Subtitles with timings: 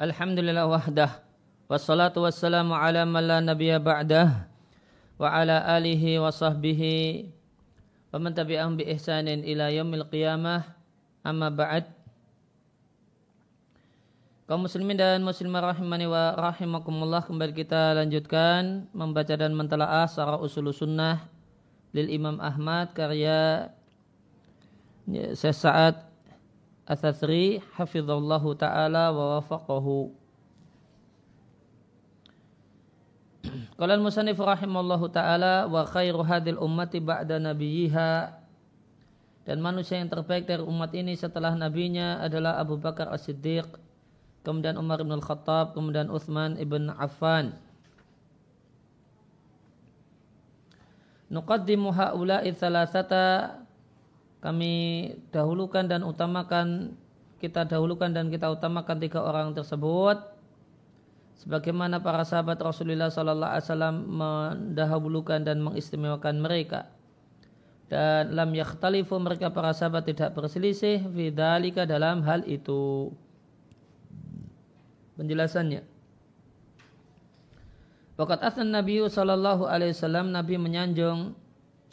[0.00, 1.20] Alhamdulillah wahdah.
[1.68, 4.48] Wassalatu wassalamu ala man la nabiya ba'dah.
[5.20, 7.28] Wa ala alihi wa sahbihi.
[8.08, 10.64] Wa man tabi'ahum bi ihsanin ila yaumil qiyamah.
[11.20, 11.84] Amma ba'd.
[14.48, 20.74] Kaum muslimin dan muslimah rahimani wa rahimakumullah Kembali kita lanjutkan Membaca dan mentelaah Sarah usul
[20.74, 21.30] sunnah
[21.94, 23.70] Lil Imam Ahmad karya
[25.38, 26.09] Sesaat
[26.90, 30.10] Athathri hafizallahu taala wa wafaqahu.
[33.78, 38.34] Qala al-musannif rahimallahu taala wa khairu hadil ummati ba'da nabiyha
[39.46, 43.70] dan manusia yang terbaik dari umat ini setelah nabinya adalah Abu Bakar As-Siddiq,
[44.42, 47.54] kemudian Umar bin Al-Khattab, kemudian Uthman ibn Affan.
[51.30, 53.59] Nuqaddimu haula'i thalathata
[54.40, 54.72] kami
[55.32, 56.96] dahulukan dan utamakan
[57.40, 60.20] kita dahulukan dan kita utamakan tiga orang tersebut.
[61.40, 66.92] Sebagaimana para sahabat Rasulullah sallallahu alaihi wasallam mendahulukan dan mengistimewakan mereka.
[67.88, 73.08] Dan lam yakhtalifu mereka para sahabat tidak berselisih fidzalika dalam hal itu.
[75.16, 75.80] Penjelasannya.
[78.20, 81.32] Waqat asan Nabi sallallahu alaihi wasallam Nabi menyanjung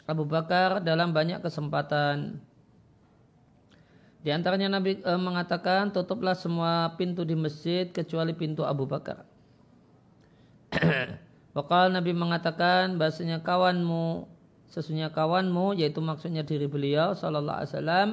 [0.08, 2.40] Abu Bakar dalam banyak kesempatan.
[4.24, 9.28] Di antaranya Nabi e, mengatakan tutuplah semua pintu di masjid kecuali pintu Abu Bakar.
[11.56, 14.24] Wakal Nabi mengatakan bahasanya kawanmu
[14.72, 18.08] sesungguhnya kawanmu yaitu maksudnya diri beliau sallallahu alaihi wasallam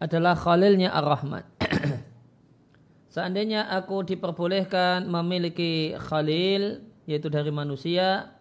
[0.00, 1.44] adalah khalilnya Ar-Rahman.
[3.14, 8.31] Seandainya aku diperbolehkan memiliki khalil yaitu dari manusia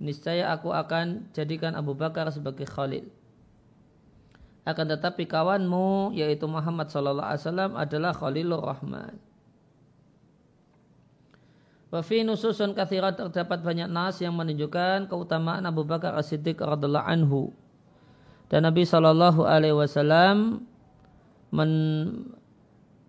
[0.00, 3.06] niscaya aku akan jadikan Abu Bakar sebagai khalil.
[4.64, 9.16] Akan tetapi kawanmu yaitu Muhammad sallallahu alaihi wasallam adalah Khalilur Rahman.
[11.90, 17.50] Wafi nususun kathirat terdapat banyak nas yang menunjukkan keutamaan Abu Bakar As-Siddiq anhu.
[18.46, 20.66] Dan Nabi Shallallahu Alaihi Wasallam
[21.50, 21.70] men,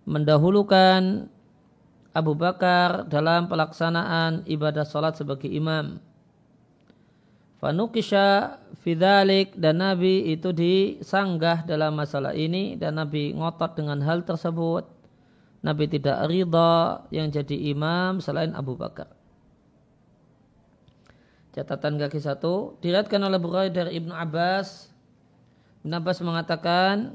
[0.09, 1.30] mendahulukan
[2.09, 6.01] Abu Bakar dalam pelaksanaan ibadah salat sebagai imam.
[7.62, 14.90] Fanukisha fidalik dan Nabi itu disanggah dalam masalah ini dan Nabi ngotot dengan hal tersebut.
[15.62, 19.14] Nabi tidak ridha yang jadi imam selain Abu Bakar.
[21.54, 24.90] Catatan kaki satu diriatkan oleh Bukhari dari Ibnu Abbas.
[25.86, 27.14] Ibnu Abbas mengatakan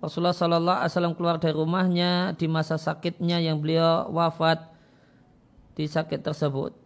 [0.00, 4.72] Rasulullah Sallallahu Alaihi Wasallam keluar dari rumahnya di masa sakitnya yang beliau wafat
[5.76, 6.85] di sakit tersebut.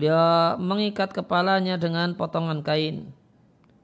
[0.00, 3.12] Beliau mengikat kepalanya dengan potongan kain.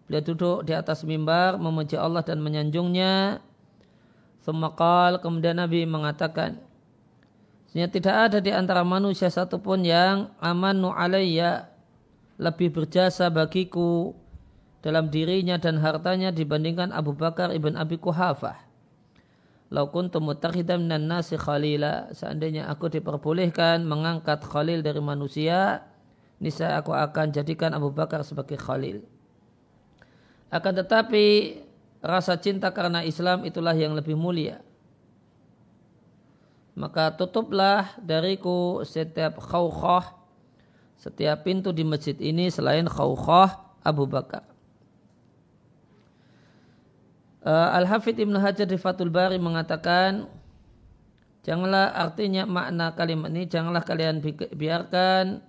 [0.08, 3.44] Beliau duduk di atas mimbar memuji Allah dan menyanjungnya.
[4.40, 6.56] Semakal kemudian Nabi mengatakan,
[7.68, 11.68] Sebenarnya tidak ada di antara manusia satupun yang amanu alayya
[12.40, 14.16] lebih berjasa bagiku
[14.80, 18.56] dalam dirinya dan hartanya dibandingkan Abu Bakar ibn Abi Kuhafah.
[19.68, 22.08] Lau kuntu mutakhidan minan nasi khalila.
[22.16, 25.84] Seandainya aku diperbolehkan mengangkat khalil dari manusia,
[26.36, 29.04] niscaya aku akan jadikan Abu Bakar sebagai khalil.
[30.52, 31.58] Akan tetapi
[32.04, 34.62] rasa cinta karena Islam itulah yang lebih mulia.
[36.76, 40.12] Maka tutuplah dariku setiap khawkhah,
[41.00, 44.44] setiap pintu di masjid ini selain khawkhah Abu Bakar.
[47.46, 50.28] Uh, Al-Hafidh Ibn Hajar di Fatul Bari mengatakan,
[51.46, 54.18] janganlah artinya makna kalimat ini, janganlah kalian
[54.50, 55.40] biarkan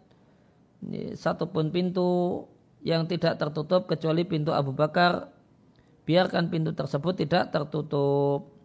[1.18, 2.46] satu pun pintu
[2.86, 5.34] yang tidak tertutup kecuali pintu Abu Bakar
[6.08, 8.56] biarkan pintu tersebut tidak tertutup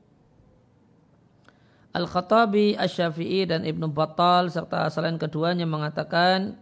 [1.93, 6.57] Al-Khattabi, Asy-Syafi'i dan Ibnu Battal serta selain keduanya mengatakan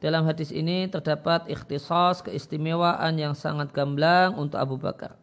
[0.00, 5.16] dalam hadis ini terdapat ikhtisas keistimewaan yang sangat gamblang untuk Abu Bakar.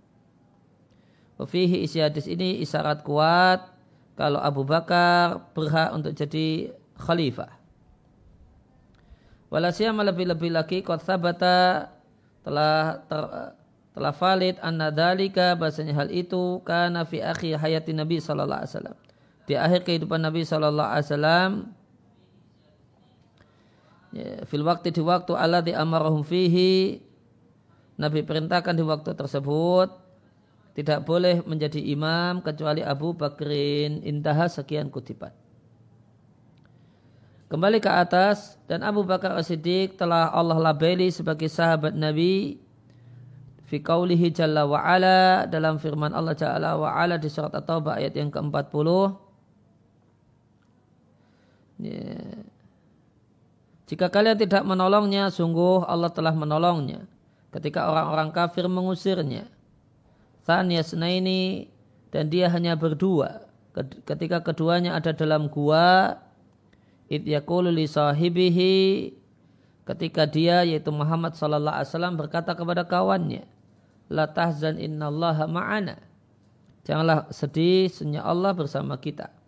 [1.42, 3.66] Wafihi isi hadis ini isyarat kuat
[4.14, 6.70] kalau Abu Bakar berhak untuk jadi
[7.02, 7.61] khalifah.
[9.52, 11.92] Walasiyama lebih-lebih lagi kot sabata
[12.42, 13.22] telah ter,
[13.92, 18.98] telah valid anna dalika bahasanya hal itu karena fi akhir hayati Nabi sallallahu alaihi wasallam.
[19.44, 21.50] Di akhir kehidupan Nabi sallallahu alaihi wasallam
[24.16, 27.04] ya, fil waktu di waktu Allah di amarahum fihi
[28.00, 29.92] Nabi perintahkan di waktu tersebut
[30.80, 35.36] tidak boleh menjadi imam kecuali Abu Bakrin intaha sekian kutipan.
[37.52, 42.56] Kembali ke atas dan Abu Bakar As-Siddiq telah Allah labeli sebagai sahabat Nabi
[43.68, 48.16] fi qaulihi jalla wa ala dalam firman Allah jalla wa ala di surat At-Taubah ayat
[48.16, 48.88] yang ke-40
[51.82, 52.14] Ya.
[53.90, 57.10] Jika kalian tidak menolongnya, sungguh Allah telah menolongnya.
[57.50, 59.50] Ketika orang-orang kafir mengusirnya.
[60.46, 61.68] Thaniasna ini
[62.14, 63.50] dan dia hanya berdua.
[64.06, 66.22] Ketika keduanya ada dalam gua,
[67.12, 68.76] id li sahibihi
[69.84, 73.44] ketika dia yaitu Muhammad sallallahu alaihi wasallam berkata kepada kawannya,
[74.08, 76.00] la tahzan innallaha ma'ana.
[76.88, 79.42] Janganlah sedih, sesungguhnya Allah bersama kita.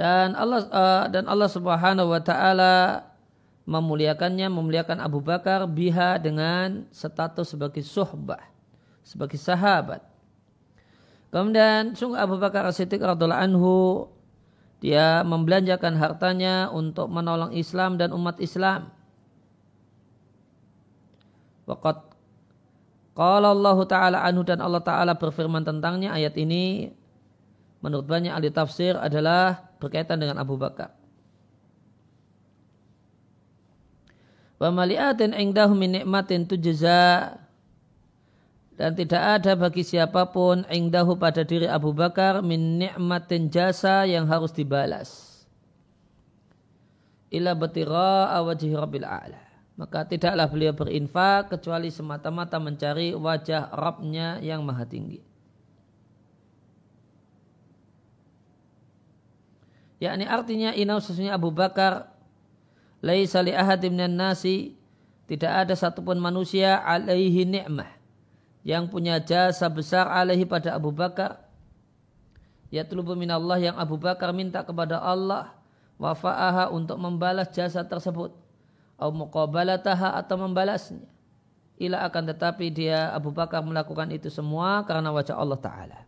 [0.00, 3.04] dan Allah uh, dan Allah Subhanahu wa taala
[3.68, 8.40] memuliakannya memuliakan Abu Bakar biha dengan status sebagai suhbah
[9.04, 10.00] sebagai sahabat
[11.28, 13.72] kemudian sungguh Abu Bakar As-Siddiq radhiallahu anhu
[14.80, 18.88] dia membelanjakan hartanya untuk menolong Islam dan umat Islam
[21.68, 22.10] Waqat
[23.14, 26.90] Qala Allah Ta'ala anhu dan Allah Ta'ala berfirman tentangnya ayat ini
[27.84, 30.94] menurut banyak ahli tafsir adalah berkaitan dengan Abu Bakar.
[34.60, 37.36] Wa mali'atin ingdahu min nikmatin tujza
[38.80, 44.24] dan tidak ada bagi siapa pun ingdahu pada diri Abu Bakar min nikmatin jasa yang
[44.24, 45.44] harus dibalas.
[47.28, 49.36] Ila batira wajhi rabbil a'la.
[49.76, 55.20] Maka tidaklah beliau berinfak kecuali semata-mata mencari wajah Rabbnya yang maha tinggi.
[60.00, 62.08] yakni artinya inau sesungguhnya Abu Bakar
[63.04, 64.72] laisa li ahadim nasi
[65.28, 67.99] tidak ada satupun manusia alaihi ni'mah
[68.60, 71.40] yang punya jasa besar alaihi pada Abu Bakar.
[72.70, 75.52] Ya tulubu minallah yang Abu Bakar minta kepada Allah
[75.98, 78.36] wafa'aha untuk membalas jasa tersebut.
[79.00, 81.08] Atau muqabalataha atau membalasnya.
[81.80, 85.98] Ila akan tetapi dia Abu Bakar melakukan itu semua karena wajah Allah Ta'ala.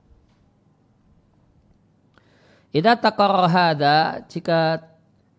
[2.72, 4.84] Ida takar hada jika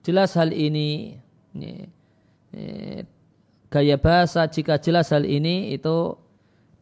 [0.02, 1.22] jelas hal ini,
[1.54, 1.86] ini,
[2.50, 3.06] ini
[3.70, 6.18] gaya bahasa jika jelas hal ini itu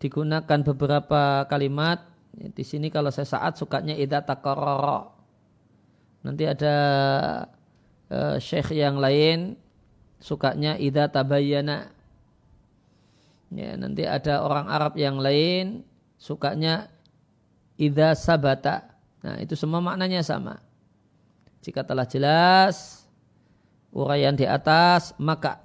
[0.02, 2.02] digunakan beberapa kalimat
[2.34, 5.14] di sini kalau saya saat sukanya ida takaroro
[6.26, 6.76] nanti ada
[8.10, 9.54] uh, syekh yang lain
[10.18, 11.94] sukanya ida tabayana
[13.54, 15.86] ya nanti ada orang Arab yang lain
[16.18, 16.90] sukanya
[17.78, 20.58] ida sabata Nah itu semua maknanya sama.
[21.62, 23.06] Jika telah jelas
[23.94, 25.62] uraian di atas maka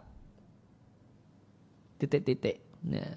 [1.96, 2.60] titik-titik.
[2.84, 3.16] Ya.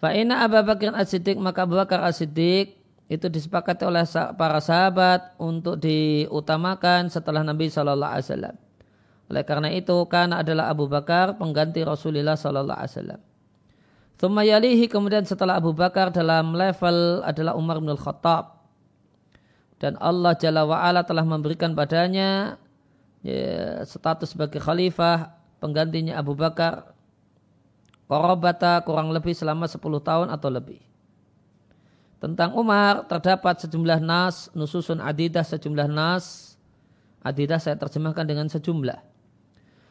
[0.00, 2.80] Fa'ina Abu Bakar As-Siddiq maka Abu Bakar As-Siddiq
[3.10, 4.06] itu disepakati oleh
[4.38, 8.56] para sahabat untuk diutamakan setelah Nabi Shallallahu Alaihi Wasallam.
[9.30, 13.20] Oleh karena itu karena adalah Abu Bakar pengganti Rasulullah Shallallahu Alaihi Wasallam.
[14.22, 18.62] Thumayalihi kemudian setelah Abu Bakar dalam level adalah Umar bin Khattab.
[19.80, 22.60] Dan Allah Jalla wa'ala telah memberikan padanya
[23.24, 26.94] ya, status sebagai khalifah penggantinya Abu Bakar.
[28.10, 30.82] Korobata kurang lebih selama 10 tahun atau lebih.
[32.18, 36.58] Tentang Umar terdapat sejumlah nas, nususun adidah sejumlah nas.
[37.22, 39.10] Adidah saya terjemahkan dengan sejumlah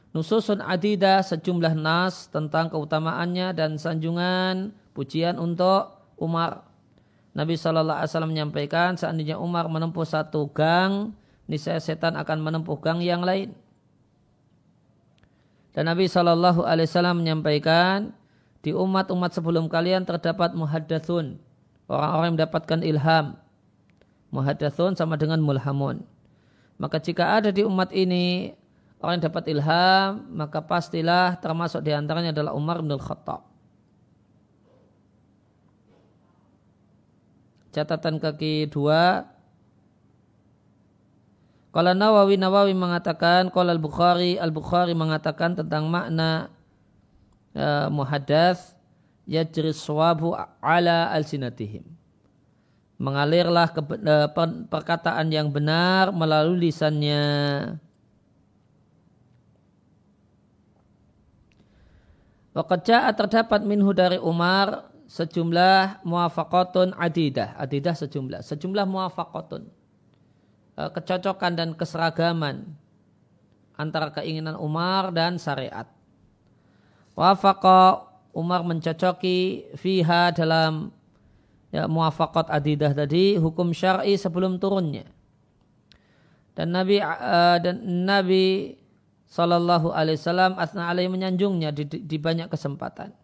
[0.10, 6.66] nususun adidah sejumlah nas tentang keutamaannya dan sanjungan pujian untuk Umar.
[7.38, 11.14] Nabi Shallallahu Alaihi Wasallam menyampaikan seandainya Umar menempuh satu gang,
[11.46, 13.54] niscaya setan akan menempuh gang yang lain.
[15.80, 18.12] Dan Nabi Shallallahu Alaihi Wasallam menyampaikan
[18.60, 21.40] di umat-umat sebelum kalian terdapat muhaddatsun,
[21.88, 23.40] orang-orang yang mendapatkan ilham.
[24.28, 26.04] Muhaddatsun sama dengan mulhamun.
[26.76, 28.52] Maka jika ada di umat ini
[29.00, 33.48] orang yang dapat ilham maka pastilah termasuk di antaranya adalah Umar bin Khattab.
[37.72, 39.32] Catatan kaki dua.
[41.70, 46.50] Kalau Nawawi Nawawi mengatakan, kalau Al Bukhari Al Bukhari mengatakan tentang makna
[47.54, 48.74] uh, muhadath
[49.30, 50.34] yajri swabu
[50.66, 51.86] ala al sinatihim.
[52.98, 54.28] Mengalirlah ke, uh,
[54.66, 57.78] perkataan yang benar melalui lisannya.
[62.50, 67.56] Waqad terdapat minhu dari Umar sejumlah muafakotun adidah.
[67.56, 68.42] Adidah sejumlah.
[68.42, 69.79] Sejumlah muafakotun.
[70.80, 72.64] E, kecocokan dan keseragaman
[73.76, 75.92] antara keinginan Umar dan syariat.
[77.20, 80.96] Wafaqa Umar mencocoki fiha dalam
[81.76, 85.04] ya, muafakot adidah tadi hukum syar'i sebelum turunnya.
[86.56, 88.76] Dan Nabi uh, dan Nabi
[89.28, 93.16] Sallallahu Alaihi Wasallam asna alaihi menyanjungnya di, di banyak kesempatan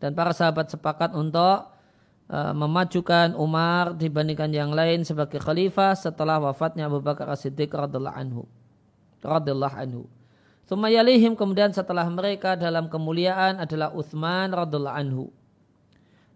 [0.00, 1.68] dan para sahabat sepakat untuk
[2.30, 8.42] uh, memajukan Umar dibandingkan yang lain sebagai khalifah setelah wafatnya Abu Bakar As-Siddiq radhiyallahu anhu.
[9.20, 10.02] Radhiyallahu anhu.
[10.70, 15.26] Kemudian setelah mereka dalam kemuliaan adalah Uthman radhiyallahu anhu.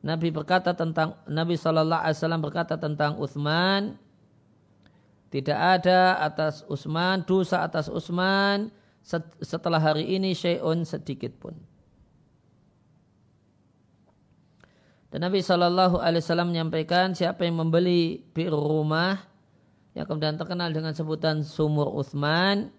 [0.05, 3.97] Nabi berkata tentang Nabi Shallallahu Alaihi Wasallam berkata tentang Uthman
[5.33, 8.71] tidak ada atas Utsman dosa atas Utsman
[9.43, 11.59] setelah hari ini syai'un sedikit pun.
[15.15, 19.23] Dan Nabi Shallallahu Alaihi Wasallam menyampaikan siapa yang membeli bir rumah
[19.95, 22.75] yang kemudian terkenal dengan sebutan sumur Utsman,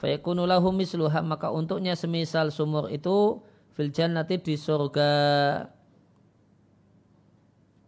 [0.00, 3.44] fayakunu lahu misluha maka untuknya semisal sumur itu
[3.76, 5.12] fil jannati di surga.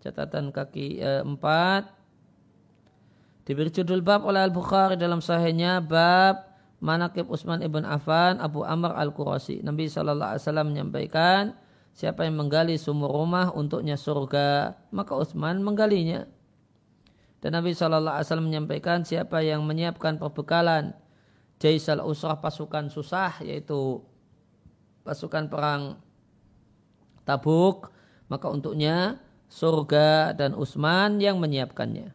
[0.05, 1.89] Catatan kaki eh, empat
[3.49, 6.53] Diberi judul bab oleh Al-Bukhari dalam sahihnya bab
[6.85, 9.65] Manakib Utsman ibn Affan Abu Amr Al-Qurasi.
[9.65, 11.57] Nabi Shallallahu Alaihi Wasallam menyampaikan
[11.97, 16.29] siapa yang menggali sumur rumah untuknya surga maka Utsman menggalinya.
[17.41, 20.93] Dan Nabi Shallallahu Alaihi Wasallam menyampaikan siapa yang menyiapkan perbekalan
[21.57, 24.05] jaisal usrah pasukan susah yaitu
[25.09, 25.97] pasukan perang
[27.25, 27.91] Tabuk
[28.29, 32.13] maka untuknya surga dan Utsman yang menyiapkannya.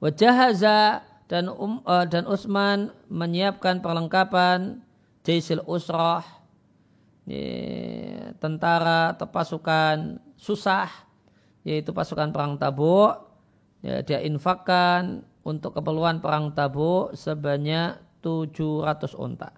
[0.00, 4.84] Wajahaza dan um, uh, dan Utsman menyiapkan perlengkapan
[5.24, 6.43] jaisil usrah
[7.28, 10.88] ya, tentara atau pasukan susah
[11.64, 13.16] yaitu pasukan perang Tabuk
[13.80, 19.52] ya, dia infakkan untuk keperluan perang Tabuk sebanyak 700 unta.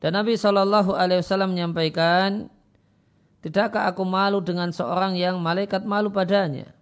[0.00, 2.48] Dan Nabi Shallallahu Alaihi Wasallam menyampaikan,
[3.44, 6.72] tidakkah aku malu dengan seorang yang malaikat malu padanya?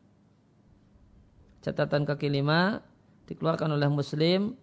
[1.68, 2.80] catatan kaki lima
[3.28, 4.56] dikeluarkan oleh Muslim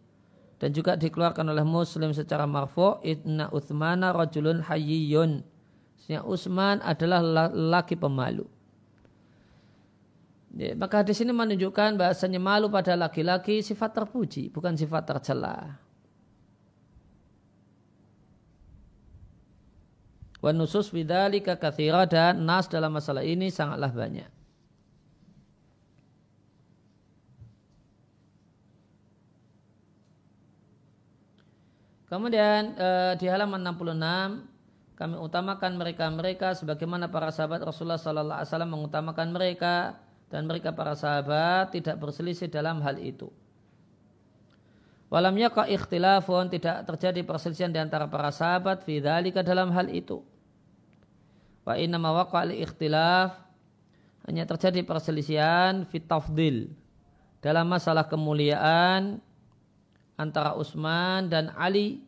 [0.55, 5.43] dan juga dikeluarkan oleh Muslim secara marfu inna Uthmana rajulun hayyun
[6.05, 8.45] Sehingga Utsman adalah laki pemalu.
[10.55, 15.81] Ya, maka di sini menunjukkan bahasanya malu pada laki-laki sifat terpuji, bukan sifat tercela.
[20.39, 20.93] Wa nusus
[21.41, 24.34] katsira dan nas dalam masalah ini sangatlah banyak.
[32.15, 38.71] Kemudian eh, di halaman 66 kami utamakan mereka-mereka sebagaimana para sahabat Rasulullah sallallahu alaihi wasallam
[38.71, 39.99] mengutamakan mereka
[40.31, 43.27] dan mereka para sahabat tidak berselisih dalam hal itu.
[45.11, 50.23] Walam yaqa ikhtilafun tidak terjadi perselisihan di antara para sahabat fi dzalika dalam hal itu.
[51.67, 53.35] Wa inna ma waqa ikhtilaf
[54.23, 56.71] hanya terjadi perselisihan fi tafdil
[57.43, 59.19] dalam masalah kemuliaan
[60.15, 62.03] antara Utsman dan Ali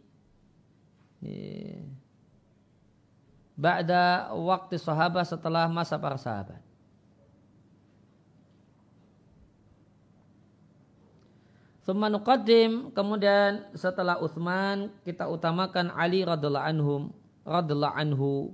[3.58, 6.62] Ba'da waktu sahabat setelah masa para sahabat.
[11.82, 12.12] Thumma
[12.92, 17.02] kemudian setelah Uthman kita utamakan Ali radhiallahu anhum
[17.48, 18.52] radhiallahu anhu.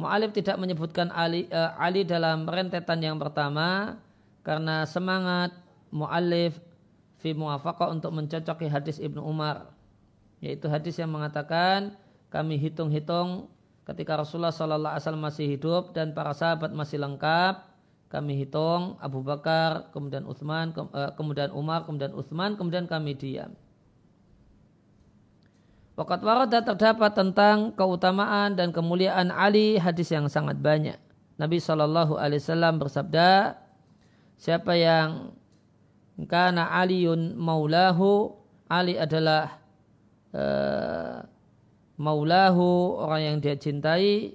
[0.00, 4.00] Mu'alif tidak menyebutkan Ali, uh, Ali dalam rentetan yang pertama
[4.40, 5.52] karena semangat
[5.92, 6.56] mu'alif
[7.22, 9.70] fi muwafaqah untuk mencocoki hadis Ibnu Umar
[10.42, 11.94] yaitu hadis yang mengatakan
[12.34, 13.46] kami hitung-hitung
[13.86, 17.62] ketika Rasulullah Sallallahu Alaihi Wasallam masih hidup dan para sahabat masih lengkap
[18.10, 23.54] kami hitung Abu Bakar kemudian Utsman eh, kemudian Umar kemudian Utsman kemudian kami diam
[25.92, 30.96] Wakat warada terdapat tentang keutamaan dan kemuliaan Ali hadis yang sangat banyak.
[31.36, 33.60] Nabi Shallallahu Alaihi Wasallam bersabda,
[34.40, 35.36] siapa yang
[36.26, 38.38] karena Aliun maulahu.
[38.72, 39.60] Ali adalah
[40.32, 41.20] uh,
[42.00, 44.32] maulahu orang yang dia cintai.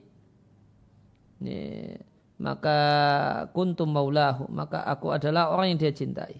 [1.42, 1.60] Ini,
[2.38, 2.80] maka
[3.54, 4.46] kuntum maulahu.
[4.54, 6.38] Maka aku adalah orang yang dia cintai.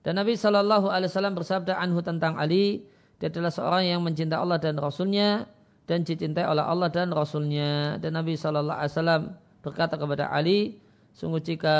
[0.00, 2.88] Dan Nabi Shallallahu Alaihi Wasallam bersabda anhu tentang Ali
[3.18, 5.50] dia adalah seorang yang mencintai Allah dan Rasulnya
[5.90, 7.98] dan dicintai oleh Allah dan Rasulnya.
[7.98, 9.22] Dan Nabi Shallallahu Alaihi Wasallam
[9.60, 10.78] berkata kepada Ali
[11.18, 11.76] sungguh jika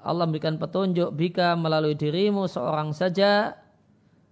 [0.00, 3.56] Allah memberikan petunjuk bika melalui dirimu seorang saja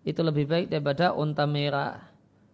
[0.08, 2.08] itu lebih baik daripada unta merah.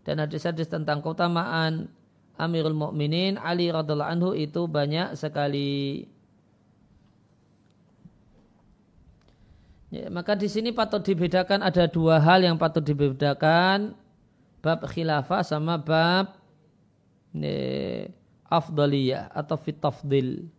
[0.05, 1.89] Dan hadis-hadis tentang keutamaan
[2.35, 6.05] Amirul Mukminin Ali radhiallahu anhu itu banyak sekali.
[9.95, 13.95] Ya, maka di sini patut dibedakan ada dua hal yang patut dibedakan
[14.59, 16.35] bab khilafah sama bab
[17.31, 17.55] ne,
[18.51, 20.51] afdaliyah atau fitafdil.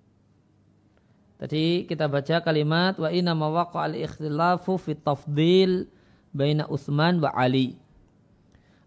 [1.35, 5.91] Tadi kita baca kalimat wa inna mawaqa al ikhtilafu fi tafdil
[6.31, 7.75] baina Utsman wa Ali.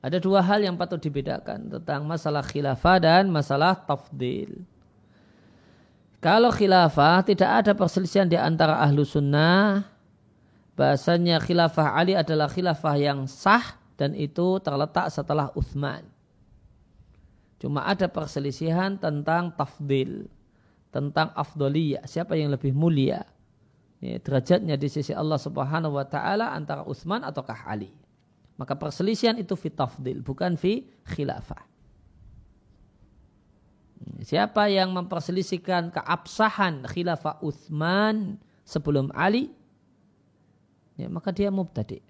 [0.01, 4.65] Ada dua hal yang patut dibedakan tentang masalah khilafah dan masalah tafdil.
[6.25, 9.87] Kalau khilafah tidak ada perselisihan di antara ahlu sunnah,
[10.79, 16.07] bahasanya khilafah Ali adalah khilafah yang sah dan itu terletak setelah Uthman.
[17.59, 20.31] Cuma ada perselisihan tentang tafdil,
[20.99, 23.23] tentang afdoliyah, siapa yang lebih mulia.
[24.03, 27.95] Ya, derajatnya di sisi Allah Subhanahu wa taala antara Utsman ataukah Ali.
[28.59, 31.63] Maka perselisihan itu fi tafdil, bukan fi khilafah.
[34.23, 39.55] Siapa yang memperselisihkan keabsahan khilafah Uthman sebelum Ali,
[40.99, 42.03] ya, maka dia mubtadi.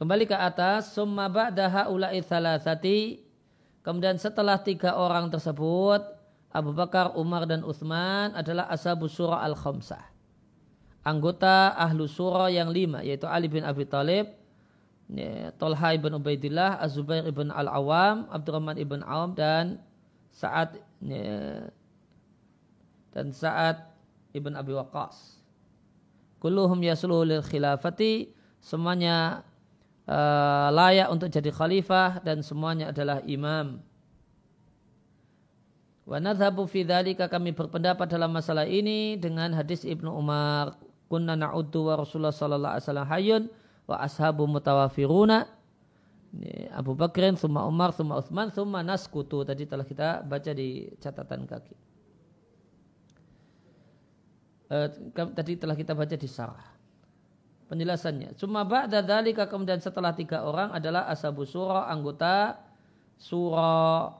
[0.00, 3.20] Kembali ke atas, summa ba'da haula'i thalathati.
[3.84, 6.00] Kemudian setelah tiga orang tersebut,
[6.48, 10.00] Abu Bakar, Umar dan Uthman adalah ashabu surah al-khamsah.
[11.04, 14.32] Anggota ahlu surah yang lima, yaitu Ali bin Abi Talib,
[15.12, 19.84] ya, Tolha ibn Ubaidillah, Az-Zubair ibn Al-Awam, Abdurrahman ibn Awam, dan
[20.32, 21.68] Sa'ad ya,
[23.12, 23.84] dan Sa'ad
[24.32, 25.44] ibn Abi Waqqas.
[26.40, 28.32] Kulluhum yasluhu lil khilafati,
[28.64, 29.44] semuanya
[30.10, 33.78] uh, layak untuk jadi khalifah dan semuanya adalah imam.
[36.02, 40.74] Wa nadhabu fi dhalika kami berpendapat dalam masalah ini dengan hadis Ibnu Umar
[41.06, 43.42] kunna na'uddu wa Rasulullah sallallahu alaihi wasallam hayyun
[43.86, 45.46] wa ashabu mutawafiruna
[46.70, 49.42] Abu Bakrin, summa Umar, summa Uthman, summa Naskutu.
[49.42, 51.74] Tadi telah kita baca di catatan kaki.
[54.70, 54.86] Uh,
[55.34, 56.79] tadi telah kita baca di sarah
[57.70, 58.34] penjelasannya.
[58.34, 62.58] Cuma ba'da dzalika kemudian setelah tiga orang adalah ashabu surah anggota
[63.14, 64.18] surah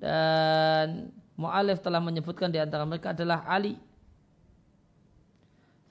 [0.00, 3.76] dan mu'alif telah menyebutkan di antara mereka adalah Ali.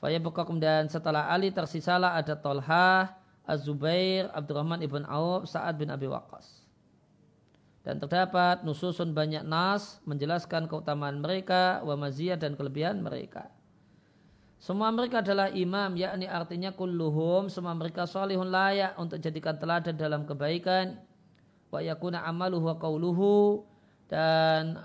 [0.02, 6.66] Faya kemudian setelah Ali tersisalah ada Tolha, Az-Zubair, Abdurrahman ibn Auf, Sa'ad bin Abi Waqqas.
[7.84, 11.96] Dan terdapat nususun banyak nas menjelaskan keutamaan mereka, wa
[12.40, 13.52] dan kelebihan mereka.
[14.60, 20.28] Semua mereka adalah imam, yakni artinya kulluhum, semua mereka salihun layak untuk jadikan teladan dalam
[20.28, 21.00] kebaikan.
[21.72, 23.64] Wa yakuna amaluhu wa qawluhu
[24.12, 24.84] dan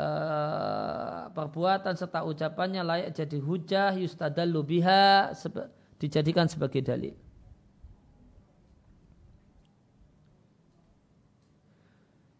[0.00, 5.28] uh, perbuatan serta ucapannya layak jadi hujah yustadallu biha
[6.00, 7.12] dijadikan sebagai dalil.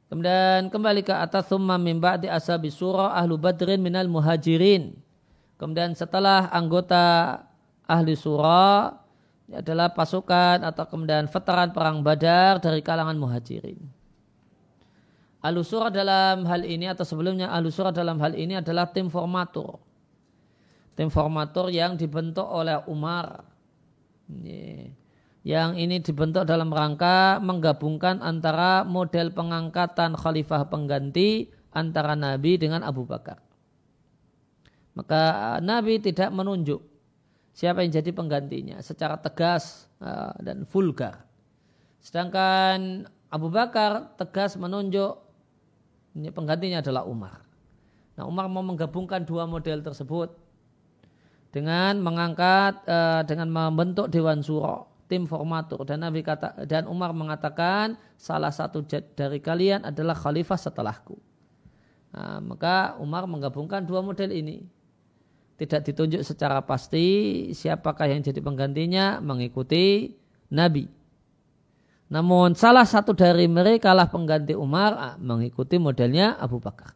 [0.09, 5.05] Kemudian kembali ke atas summa min ba'di ashabi surah ahlu badrin minal muhajirin
[5.57, 7.40] Kemudian setelah anggota
[7.88, 8.92] ahli surah
[9.55, 13.79] adalah pasukan atau kemudian veteran perang badar dari kalangan muhajirin.
[15.38, 19.79] Ahlu surah dalam hal ini atau sebelumnya ahlu surah dalam hal ini adalah tim formatur.
[20.99, 23.47] Tim formatur yang dibentuk oleh Umar.
[25.47, 33.07] Yang ini dibentuk dalam rangka menggabungkan antara model pengangkatan khalifah pengganti antara Nabi dengan Abu
[33.07, 33.45] Bakar.
[34.96, 36.80] Maka uh, Nabi tidak menunjuk
[37.52, 41.28] siapa yang jadi penggantinya secara tegas uh, dan vulgar.
[42.00, 45.20] Sedangkan Abu Bakar tegas menunjuk
[46.32, 47.44] penggantinya adalah Umar.
[48.16, 50.32] Nah Umar mau menggabungkan dua model tersebut
[51.52, 57.94] dengan mengangkat uh, dengan membentuk Dewan Suro tim formatur dan Nabi kata dan Umar mengatakan
[58.18, 58.82] salah satu
[59.14, 61.14] dari kalian adalah khalifah setelahku.
[62.16, 64.66] Nah, maka Umar menggabungkan dua model ini
[65.57, 70.12] tidak ditunjuk secara pasti siapakah yang jadi penggantinya mengikuti
[70.53, 70.88] Nabi.
[72.07, 76.95] Namun salah satu dari mereka lah pengganti Umar ah, mengikuti modelnya Abu Bakar.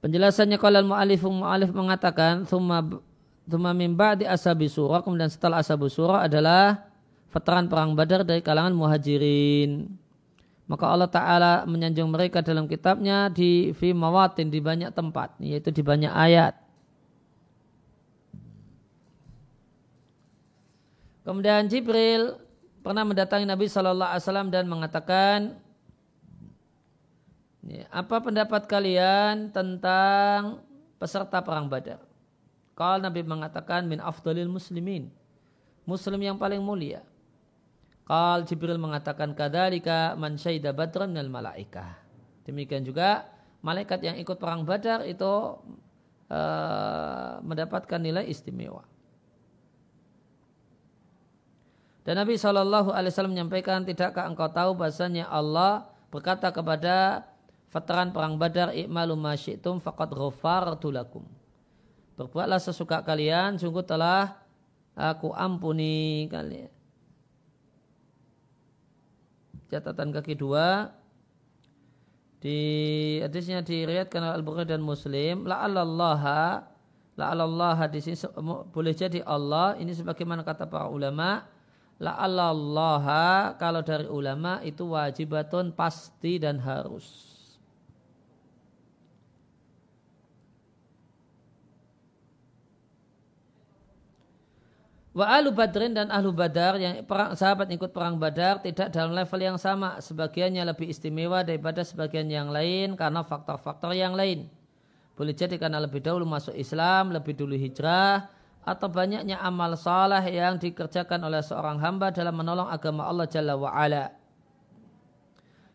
[0.00, 2.84] Penjelasannya kalau mu'alif mu'alif mengatakan thumma
[3.48, 6.88] thumma min ba'di ashabi surah kemudian setelah ashabu surah adalah
[7.32, 10.03] veteran perang Badar dari kalangan muhajirin.
[10.64, 15.84] Maka Allah Ta'ala menyanjung mereka dalam kitabnya di fi mawatin di banyak tempat, yaitu di
[15.84, 16.56] banyak ayat.
[21.24, 22.40] Kemudian Jibril
[22.84, 25.56] pernah mendatangi Nabi Shallallahu Alaihi Wasallam dan mengatakan,
[27.88, 30.64] apa pendapat kalian tentang
[31.00, 32.00] peserta perang Badar?
[32.76, 35.08] Kalau Nabi mengatakan min afdalil muslimin,
[35.88, 37.04] muslim yang paling mulia.
[38.04, 41.96] Qal Jibril mengatakan kadzalika man syaida badran minal malaikah.
[42.44, 43.24] Demikian juga
[43.64, 45.56] malaikat yang ikut perang Badar itu
[46.28, 48.84] uh, mendapatkan nilai istimewa.
[52.04, 57.24] Dan Nabi Shallallahu Alaihi Wasallam menyampaikan, tidakkah engkau tahu bahasanya Allah berkata kepada
[57.72, 61.24] veteran perang Badar, "I'malu ma syi'tum faqad ghafartu lakum."
[62.20, 64.36] Berbuatlah sesuka kalian, sungguh telah
[64.92, 66.73] aku ampuni kalian.
[69.74, 70.86] Catatan kaki dua,
[72.38, 72.58] di
[73.18, 76.62] hadisnya diriatkan oleh Al-Bukhari dan Muslim, la'allallaha
[77.18, 78.14] la'allallaha di sini
[78.70, 81.46] boleh jadi Allah ini sebagaimana kata para ulama
[82.02, 87.33] la'allallaha kalau dari ulama itu wajibatun pasti dan harus.
[95.14, 99.38] Wa ahlu badrin dan ahlu badar yang perang, sahabat ikut perang badar tidak dalam level
[99.38, 100.02] yang sama.
[100.02, 104.50] Sebagiannya lebih istimewa daripada sebagian yang lain karena faktor-faktor yang lain.
[105.14, 108.26] Boleh jadi karena lebih dahulu masuk Islam, lebih dulu hijrah,
[108.66, 114.10] atau banyaknya amal salah yang dikerjakan oleh seorang hamba dalam menolong agama Allah Jalla wa'ala.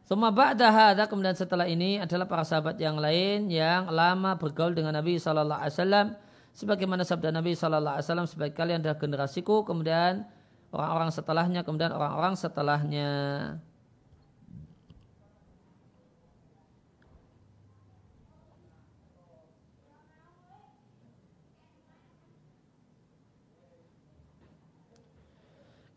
[0.04, 5.00] Semua ba'da hadha, kemudian setelah ini adalah para sahabat yang lain yang lama bergaul dengan
[5.00, 6.28] Nabi SAW.
[6.54, 10.28] Sebagaimana sabda Nabi SAW sebagai kalian adalah generasiku, kemudian
[10.70, 13.12] orang-orang setelahnya, kemudian orang-orang setelahnya.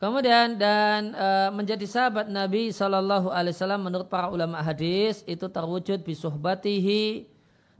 [0.03, 6.03] Kemudian dan e, menjadi sahabat Nabi Shallallahu Alaihi Wasallam menurut para ulama hadis itu terwujud
[6.03, 7.31] bisuhbatihi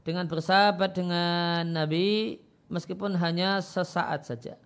[0.07, 2.39] dengan bersahabat dengan Nabi
[2.73, 4.57] meskipun hanya sesaat saja.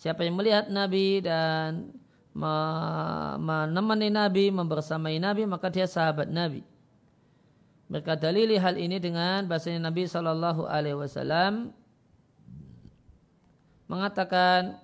[0.00, 1.92] Siapa yang melihat Nabi dan
[2.34, 6.64] menemani Nabi, membersamai Nabi, maka dia sahabat Nabi.
[7.92, 11.70] Mereka dalili hal ini dengan bahasanya Nabi Shallallahu Alaihi Wasallam
[13.86, 14.80] mengatakan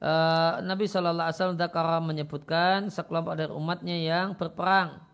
[0.00, 5.11] uh, Nabi Shallallahu Alaihi Wasallam menyebutkan sekelompok dari umatnya yang berperang.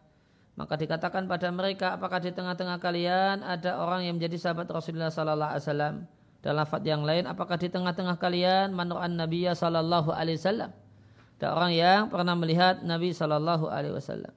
[0.59, 5.55] Maka dikatakan pada mereka, apakah di tengah-tengah kalian ada orang yang menjadi sahabat Rasulullah Sallallahu
[5.55, 5.95] Alaihi Wasallam?
[6.43, 10.75] Dalam lafaz yang lain, apakah di tengah-tengah kalian manu'an Nabi Sallallahu Alaihi Wasallam?
[11.39, 14.35] Ada orang yang pernah melihat Nabi Sallallahu Alaihi Wasallam.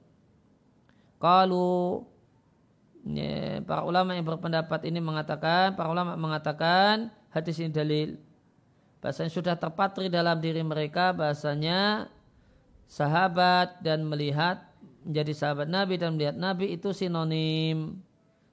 [1.18, 2.06] Kalau
[3.66, 8.14] para ulama yang berpendapat ini mengatakan, para ulama mengatakan hadis ini dalil
[9.02, 12.06] bahasanya sudah terpatri dalam diri mereka bahasanya
[12.86, 14.71] sahabat dan melihat
[15.02, 17.98] menjadi sahabat Nabi dan melihat Nabi itu sinonim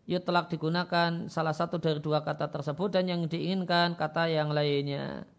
[0.10, 5.30] yutlak digunakan salah satu dari dua kata tersebut dan yang diinginkan kata yang lainnya.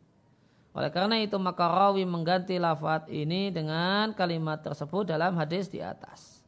[0.71, 6.39] Oleh karena itu maka rawi mengganti lafat ini dengan kalimat tersebut dalam hadis di atas.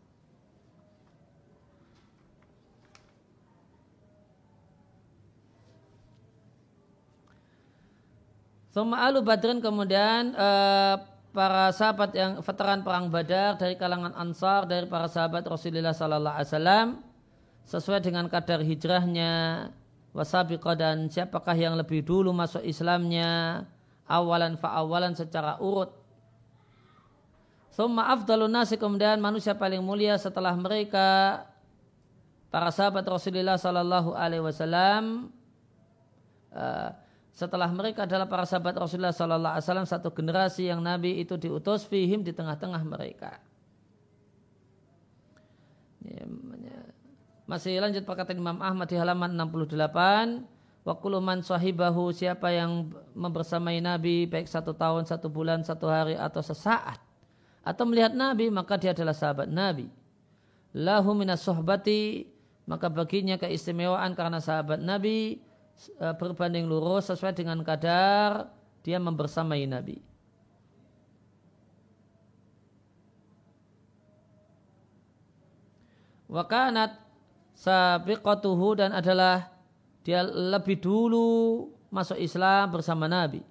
[8.73, 10.97] Suma alu badrin kemudian uh,
[11.33, 16.51] para sahabat yang veteran perang badar dari kalangan ansar dari para sahabat Rasulullah Sallallahu Alaihi
[16.53, 16.89] Wasallam
[17.65, 19.33] sesuai dengan kadar hijrahnya
[20.13, 23.65] wasabiqah dan siapakah yang lebih dulu masuk Islamnya
[24.05, 25.89] awalan fa awalan secara urut.
[27.73, 31.41] Summa afdalun nasi kemudian manusia paling mulia setelah mereka
[32.53, 35.33] para sahabat Rasulullah Sallallahu Alaihi Wasallam
[36.53, 37.02] uh,
[37.33, 41.89] setelah mereka adalah para sahabat Rasulullah Sallallahu Alaihi Wasallam satu generasi yang Nabi itu diutus
[41.89, 43.41] fihim di tengah-tengah mereka.
[46.05, 46.29] Ya,
[47.49, 50.45] masih lanjut perkataan Imam Ahmad di halaman 68.
[50.83, 56.99] Wakuluman sahibahu siapa yang membersamai Nabi baik satu tahun, satu bulan, satu hari atau sesaat
[57.63, 59.87] atau melihat Nabi maka dia adalah sahabat Nabi.
[60.75, 62.27] Lahu minas sohbati
[62.67, 65.39] maka baginya keistimewaan karena sahabat Nabi
[66.21, 68.51] berbanding lurus sesuai dengan kadar
[68.83, 69.99] dia membersamai Nabi.
[76.33, 76.97] Wakanat
[77.53, 79.53] sabiqatuhu dan adalah
[80.01, 83.45] dia lebih dulu masuk Islam bersama Nabi.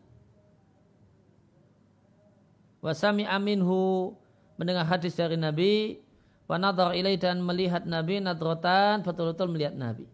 [2.82, 4.18] Wasami aminhu
[4.58, 6.02] mendengar hadis dari Nabi,
[6.50, 10.10] wa nadhar ilai dan melihat Nabi nadrotan betul-betul melihat Nabi.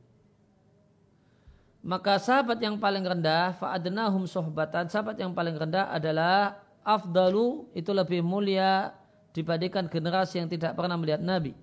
[1.87, 8.19] Maka sahabat yang paling rendah fa'adnahum sohbatan sahabat yang paling rendah adalah afdalu itu lebih
[8.19, 8.91] mulia
[9.31, 11.55] dibandingkan generasi yang tidak pernah melihat Nabi.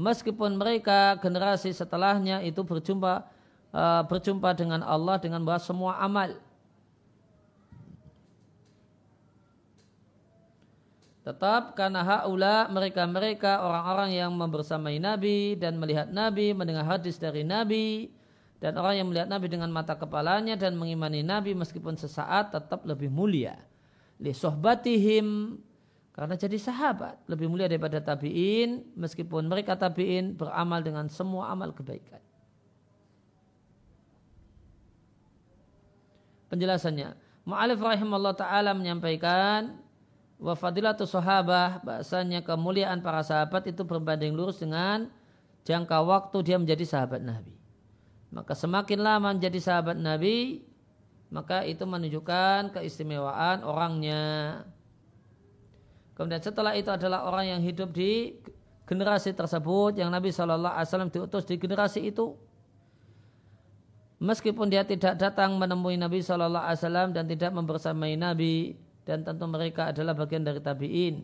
[0.00, 3.28] Meskipun mereka generasi setelahnya itu berjumpa
[3.76, 6.40] uh, berjumpa dengan Allah dengan bahwa semua amal.
[11.28, 18.08] Tetap karena haula mereka-mereka orang-orang yang membersamai Nabi dan melihat Nabi, mendengar hadis dari Nabi,
[18.64, 23.12] dan orang yang melihat Nabi dengan mata kepalanya dan mengimani Nabi meskipun sesaat tetap lebih
[23.12, 23.60] mulia
[24.16, 25.60] li sohbatihim
[26.16, 32.24] karena jadi sahabat lebih mulia daripada tabiin meskipun mereka tabiin beramal dengan semua amal kebaikan.
[36.48, 39.76] Penjelasannya, Mu'alif rahimahullah ta'ala menyampaikan
[40.40, 45.10] wa fadilatu sahabah bahasanya kemuliaan para sahabat itu berbanding lurus dengan
[45.66, 47.53] jangka waktu dia menjadi sahabat Nabi.
[48.34, 50.66] Maka semakin lama menjadi sahabat Nabi,
[51.30, 54.22] maka itu menunjukkan keistimewaan orangnya.
[56.18, 58.34] Kemudian setelah itu adalah orang yang hidup di
[58.90, 62.34] generasi tersebut yang Nabi Shallallahu Alaihi Wasallam diutus di generasi itu.
[64.18, 68.74] Meskipun dia tidak datang menemui Nabi Shallallahu Alaihi Wasallam dan tidak membersamai Nabi
[69.06, 71.22] dan tentu mereka adalah bagian dari tabiin.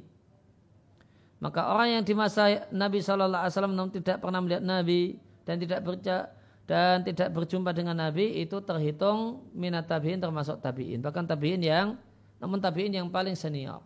[1.42, 5.80] Maka orang yang di masa Nabi Shallallahu Alaihi Wasallam tidak pernah melihat Nabi dan tidak
[5.82, 6.39] berca
[6.70, 11.02] dan tidak berjumpa dengan Nabi itu terhitung minat tabiin termasuk tabiin.
[11.02, 11.98] Bahkan tabiin yang
[12.38, 13.82] namun tabiin yang paling senior.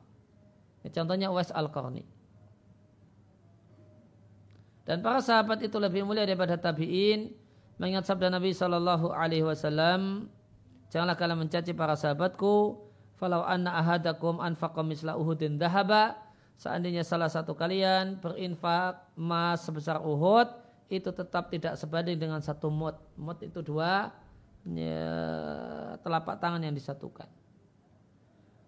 [0.93, 2.05] Contohnya Uwais Al-Qarni.
[4.85, 7.33] Dan para sahabat itu lebih mulia daripada tabi'in.
[7.81, 10.29] Mengingat sabda Nabi Shallallahu Alaihi Wasallam,
[10.93, 12.85] janganlah kalian mencaci para sahabatku.
[13.17, 16.21] Falau anna ahadakum anfaqa misla uhudin dahaba.
[16.61, 20.47] Seandainya salah satu kalian berinfak emas sebesar Uhud,
[20.99, 22.99] itu tetap tidak sebanding dengan satu mut.
[23.19, 24.13] Mut itu dua
[24.67, 25.07] ya,
[26.01, 27.27] telapak tangan yang disatukan.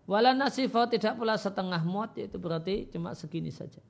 [0.06, 3.82] Wala nasifah tidak pula setengah mot itu berarti cuma segini saja.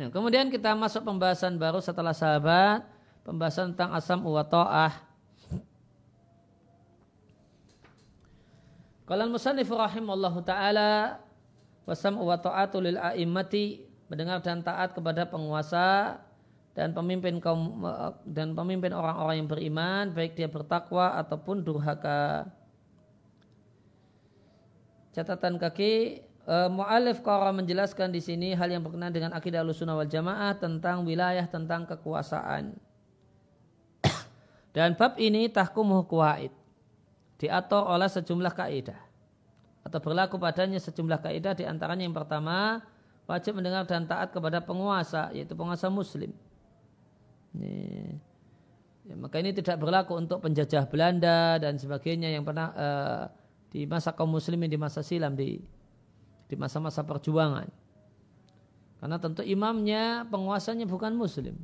[0.00, 2.88] Nah, kemudian kita masuk pembahasan baru setelah sahabat,
[3.20, 4.96] pembahasan tentang asam wa ta'ah.
[9.04, 11.20] Kalau musannif rahimallahu taala
[11.84, 16.16] wasam wa ta'atu lil a'immati mendengar dan taat kepada penguasa
[16.72, 17.84] dan pemimpin kaum
[18.24, 22.48] dan pemimpin orang-orang yang beriman baik dia bertakwa ataupun durhaka.
[25.12, 30.08] Catatan kaki uh, Mu'alif Qara menjelaskan di sini hal yang berkenaan dengan akidah sunnah wal
[30.08, 32.76] Jamaah tentang wilayah tentang kekuasaan.
[34.76, 36.54] Dan bab ini tahkumuh kuwait
[37.40, 39.00] diatur oleh sejumlah kaidah
[39.80, 42.84] atau berlaku padanya sejumlah kaidah di antaranya yang pertama
[43.24, 46.36] wajib mendengar dan taat kepada penguasa yaitu penguasa muslim.
[47.56, 48.20] Ini.
[49.08, 53.24] Ya, maka ini tidak berlaku untuk penjajah Belanda dan sebagainya yang pernah uh,
[53.72, 55.58] di masa kaum muslimin di masa silam di
[56.50, 57.70] di masa-masa perjuangan.
[58.98, 61.54] Karena tentu imamnya, penguasanya bukan muslim.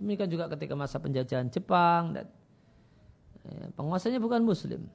[0.00, 2.26] Demikian juga ketika masa penjajahan Jepang dan
[3.44, 4.88] ya, penguasanya bukan muslim.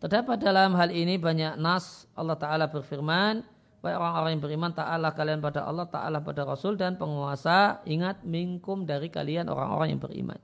[0.00, 3.44] Terdapat dalam hal ini banyak nas Allah Ta'ala berfirman
[3.86, 8.82] Baik orang-orang yang beriman ta'ala kalian pada Allah ta'ala pada Rasul dan penguasa ingat minkum
[8.82, 10.40] dari kalian orang-orang yang beriman.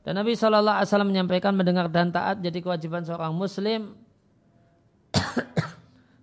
[0.00, 4.00] Dan Nabi Wasallam menyampaikan mendengar dan taat jadi kewajiban seorang Muslim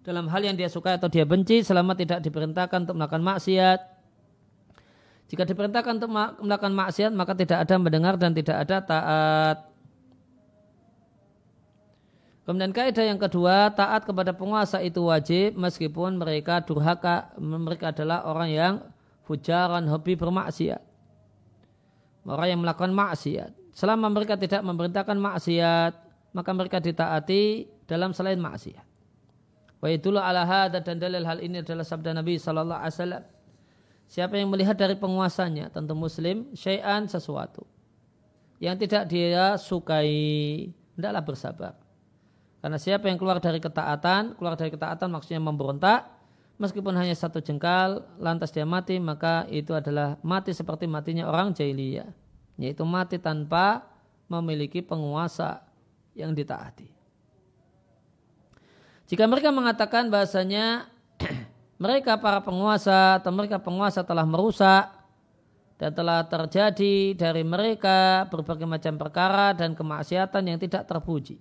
[0.06, 3.80] dalam hal yang dia suka atau dia benci selama tidak diperintahkan untuk melakukan maksiat.
[5.26, 6.12] Jika diperintahkan untuk
[6.46, 9.58] melakukan maksiat maka tidak ada mendengar dan tidak ada taat.
[12.46, 18.50] Kemudian kaidah yang kedua, taat kepada penguasa itu wajib meskipun mereka durhaka, mereka adalah orang
[18.54, 18.74] yang
[19.26, 20.78] fujaran hobi bermaksiat.
[22.30, 23.50] Orang yang melakukan maksiat.
[23.74, 25.94] Selama mereka tidak memerintahkan maksiat,
[26.38, 28.85] maka mereka ditaati dalam selain maksiat.
[29.86, 33.24] Wa itulah ala hada dan dalil hal ini adalah sabda Nabi sallallahu alaihi wasallam.
[34.10, 37.70] Siapa yang melihat dari penguasanya, tentu muslim, syai'an sesuatu
[38.58, 41.74] yang tidak dia sukai, hendaklah bersabar
[42.66, 46.10] karena siapa yang keluar dari ketaatan, keluar dari ketaatan maksudnya memberontak,
[46.58, 52.10] meskipun hanya satu jengkal, lantas dia mati, maka itu adalah mati seperti matinya orang jahiliyah.
[52.58, 53.86] Yaitu mati tanpa
[54.26, 55.62] memiliki penguasa
[56.18, 56.95] yang ditaati.
[59.06, 60.90] Jika mereka mengatakan bahasanya
[61.84, 64.90] mereka para penguasa atau mereka penguasa telah merusak
[65.78, 71.38] dan telah terjadi dari mereka berbagai macam perkara dan kemaksiatan yang tidak terpuji.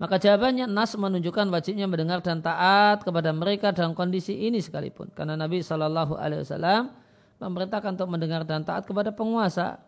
[0.00, 5.10] Maka jawabannya Nas menunjukkan wajibnya mendengar dan taat kepada mereka dalam kondisi ini sekalipun.
[5.10, 6.94] Karena Nabi Shallallahu Alaihi Wasallam
[7.42, 9.82] memerintahkan untuk mendengar dan taat kepada penguasa.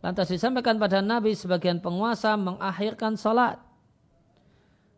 [0.00, 3.60] Lantas disampaikan pada Nabi sebagian penguasa mengakhirkan salat.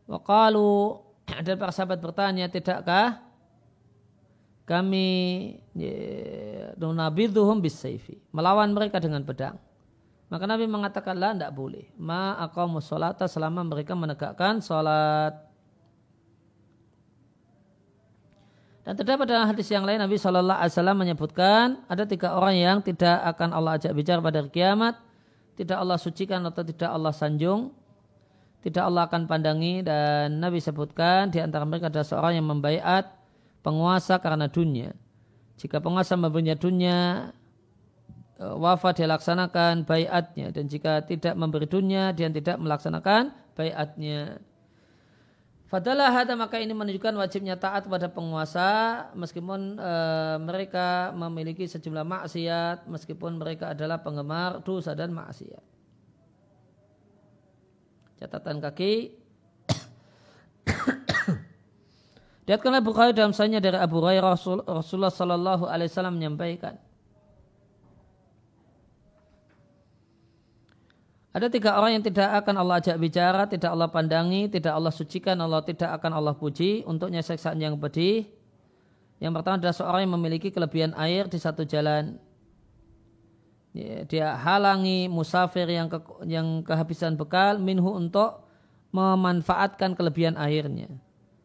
[0.07, 1.03] Wakalu
[1.47, 3.19] dan para sahabat bertanya, tidakkah
[4.63, 5.59] kami
[6.79, 8.23] nunabidhuhum bisayfi?
[8.31, 9.59] Melawan mereka dengan pedang.
[10.31, 11.93] Maka Nabi mengatakan lah tidak boleh.
[11.99, 15.52] Ma aqamus salata selama mereka menegakkan salat
[18.83, 22.77] dan terdapat dalam hadis yang lain Nabi Shallallahu Alaihi Wasallam menyebutkan ada tiga orang yang
[22.83, 24.99] tidak akan Allah ajak bicara pada hari kiamat,
[25.55, 27.71] tidak Allah sucikan atau tidak Allah sanjung,
[28.59, 33.07] tidak Allah akan pandangi dan Nabi sebutkan di antara mereka ada seorang yang membaiat
[33.63, 34.95] penguasa karena dunia.
[35.63, 37.31] Jika penguasa memberinya dunia,
[38.35, 44.43] e, wafat dia laksanakan bayatnya dan jika tidak memberi dunia dia tidak melaksanakan bayatnya.
[45.73, 49.93] Fadalah hada maka ini menunjukkan wajibnya taat pada penguasa meskipun e,
[50.45, 55.65] mereka memiliki sejumlah maksiat meskipun mereka adalah penggemar dosa dan maksiat.
[58.21, 59.17] Catatan kaki
[62.53, 66.77] Diatkanlah Bukhari dalam sahnya dari Abu Hurairah Rasul, Rasulullah Sallallahu Alaihi Wasallam menyampaikan.
[71.33, 75.37] Ada tiga orang yang tidak akan Allah ajak bicara, tidak Allah pandangi, tidak Allah sucikan,
[75.41, 78.29] Allah tidak akan Allah puji untuknya seksaan yang pedih.
[79.17, 82.21] Yang pertama adalah seorang yang memiliki kelebihan air di satu jalan.
[84.13, 85.97] Dia halangi musafir yang ke,
[86.29, 88.45] yang kehabisan bekal minhu untuk
[88.93, 90.93] memanfaatkan kelebihan airnya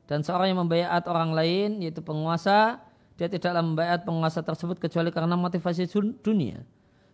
[0.08, 2.84] dan seorang yang membayar orang lain yaitu penguasa
[3.20, 5.88] dia tidaklah membayar penguasa tersebut kecuali karena motivasi
[6.20, 6.64] dunia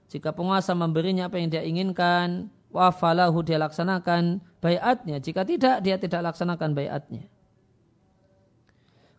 [0.09, 5.21] jika penguasa memberinya apa yang dia inginkan wafalahu dia laksanakan bayatnya.
[5.21, 7.29] Jika tidak dia tidak laksanakan bayatnya.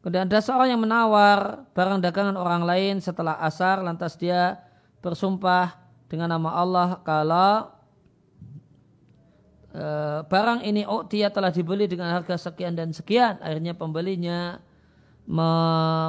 [0.03, 4.61] Kemudian ada seorang yang menawar barang dagangan orang lain setelah asar lantas dia
[5.01, 7.75] bersumpah dengan nama Allah kalau
[9.75, 13.43] Eh, barang ini oh dia telah dibeli dengan harga sekian dan sekian.
[13.43, 14.63] Akhirnya pembelinya
[15.27, 15.51] me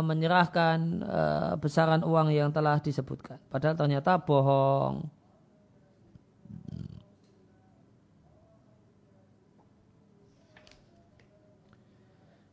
[0.05, 3.41] menyerahkan uh, besaran uang yang telah disebutkan.
[3.49, 5.09] Padahal ternyata bohong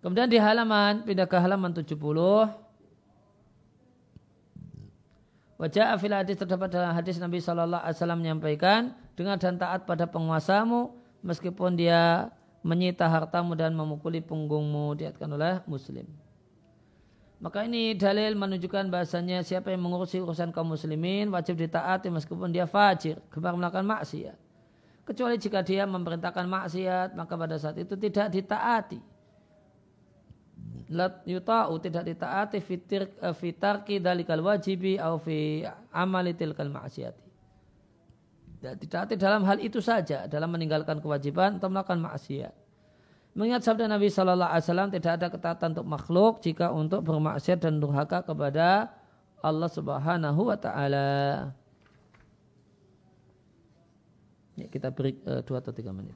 [0.03, 1.95] Kemudian di halaman pindah ke halaman 70
[5.63, 10.11] Wajah afil hadis terdapat dalam hadis Nabi Shallallahu Alaihi Wasallam menyampaikan dengan dan taat pada
[10.11, 10.91] penguasamu
[11.23, 12.35] meskipun dia
[12.67, 16.03] menyita hartamu dan memukuli punggungmu diatkan oleh muslim.
[17.39, 22.67] Maka ini dalil menunjukkan bahasanya siapa yang mengurusi urusan kaum muslimin wajib ditaati meskipun dia
[22.67, 24.39] fajir, gemar melakukan maksiat.
[25.07, 29.12] Kecuali jika dia memerintahkan maksiat, maka pada saat itu tidak ditaati.
[30.93, 37.23] Lat yuta'u tidak ditaati fitir eh, fitarki dalikal wajibi au fi amali tilkal maksiati
[38.63, 42.55] tidak ditaati dalam hal itu saja dalam meninggalkan kewajiban atau melakukan maksiat.
[43.35, 47.83] Mengingat sabda Nabi Shallallahu Alaihi Wasallam tidak ada ketaatan untuk makhluk jika untuk bermaksiat dan
[47.83, 48.95] durhaka kepada
[49.43, 51.11] Allah Subhanahu Wa Taala.
[54.55, 56.15] Ya, kita beri uh, dua atau tiga menit.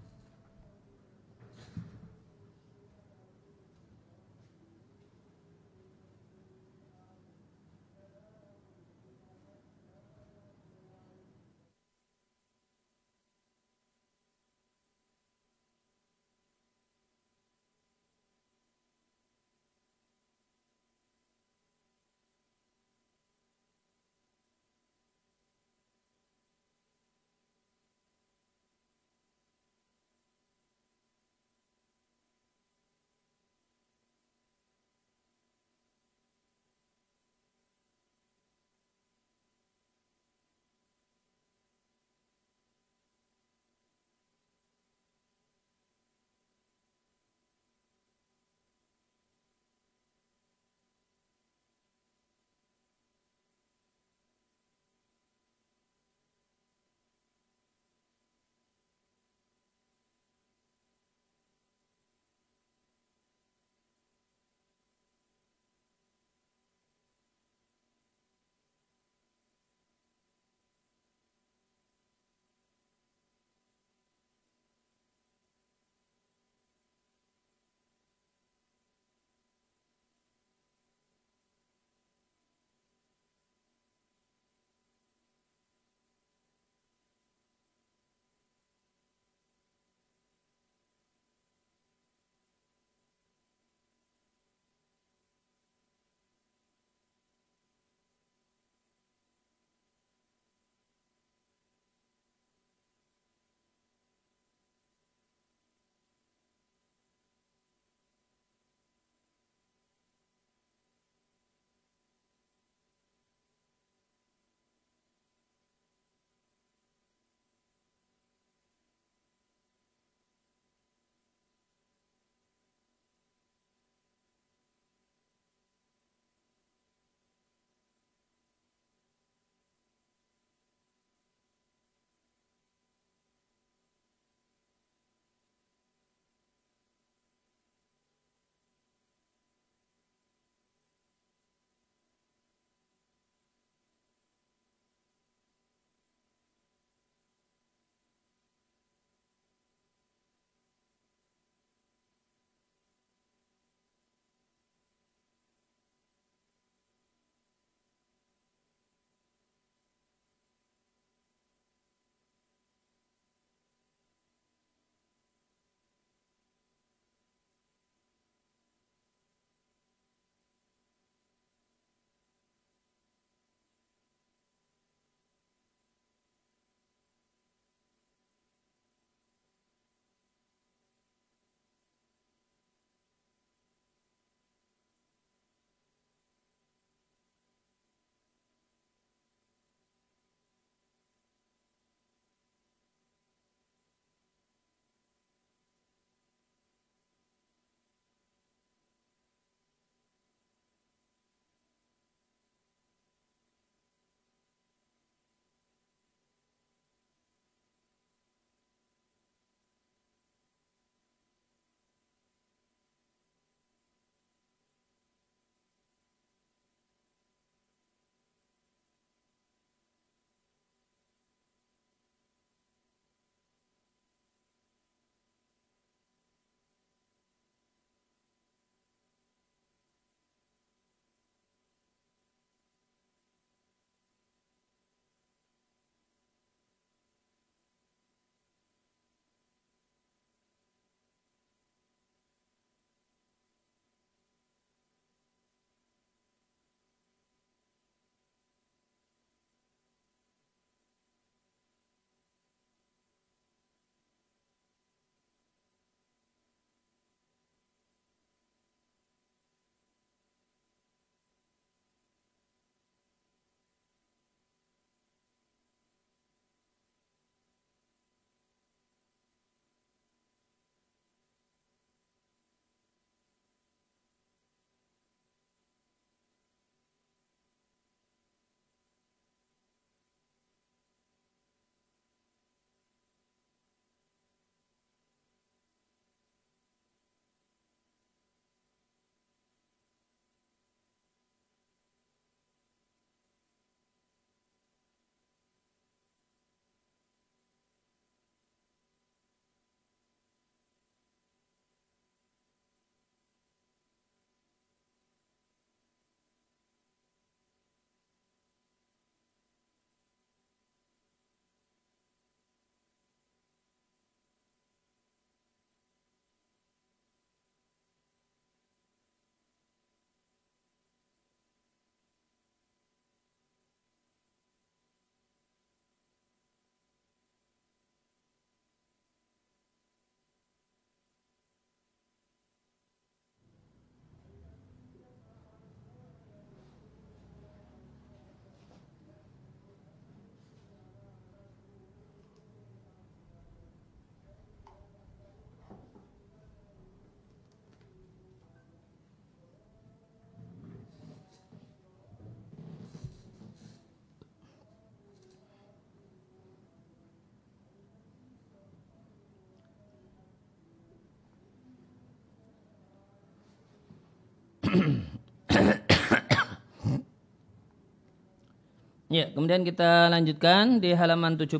[369.16, 371.56] ya, kemudian kita lanjutkan di halaman 70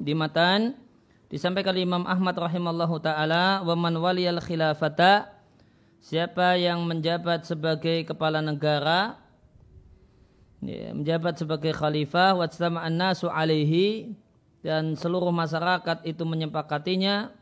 [0.00, 0.80] di matan.
[1.28, 5.34] Disampaikan Imam Ahmad rahimallahu taala wa man waliyal khilafata
[5.98, 9.18] siapa yang menjabat sebagai kepala negara
[10.62, 12.46] ya, menjabat sebagai khalifah wa
[12.86, 14.14] nasu alaihi
[14.62, 17.34] dan seluruh masyarakat itu menyepakatinya.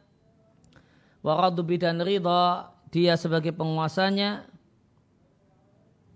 [1.22, 4.51] Waradu bidan ridha dia sebagai penguasanya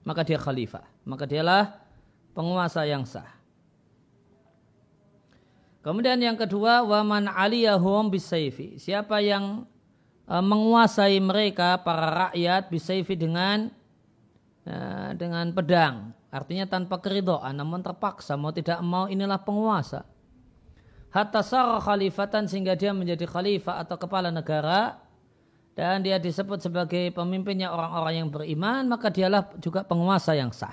[0.06, 0.86] maka dia khalifah.
[1.02, 1.82] Maka dialah
[2.30, 3.26] penguasa yang sah.
[5.82, 8.78] Kemudian yang kedua waman aliyahum bisayfi.
[8.78, 9.66] Siapa yang
[10.30, 13.70] uh, menguasai mereka para rakyat bisayfi dengan
[14.66, 16.14] uh, dengan pedang.
[16.30, 20.06] Artinya tanpa keridoan namun terpaksa mau tidak mau inilah penguasa.
[21.14, 25.05] Hatta sarah khalifatan sehingga dia menjadi khalifah atau kepala negara
[25.76, 30.72] dan dia disebut sebagai pemimpinnya orang-orang yang beriman maka dialah juga penguasa yang sah.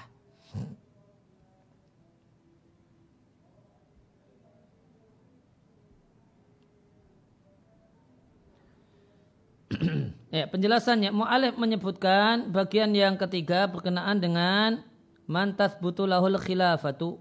[10.31, 14.79] ya, penjelasannya Mu'alif menyebutkan bagian yang ketiga berkenaan dengan
[15.27, 17.19] mantas butulahul khilafatu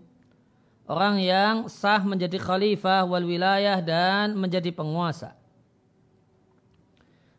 [0.87, 5.42] orang yang sah menjadi khalifah wal wilayah dan menjadi penguasa.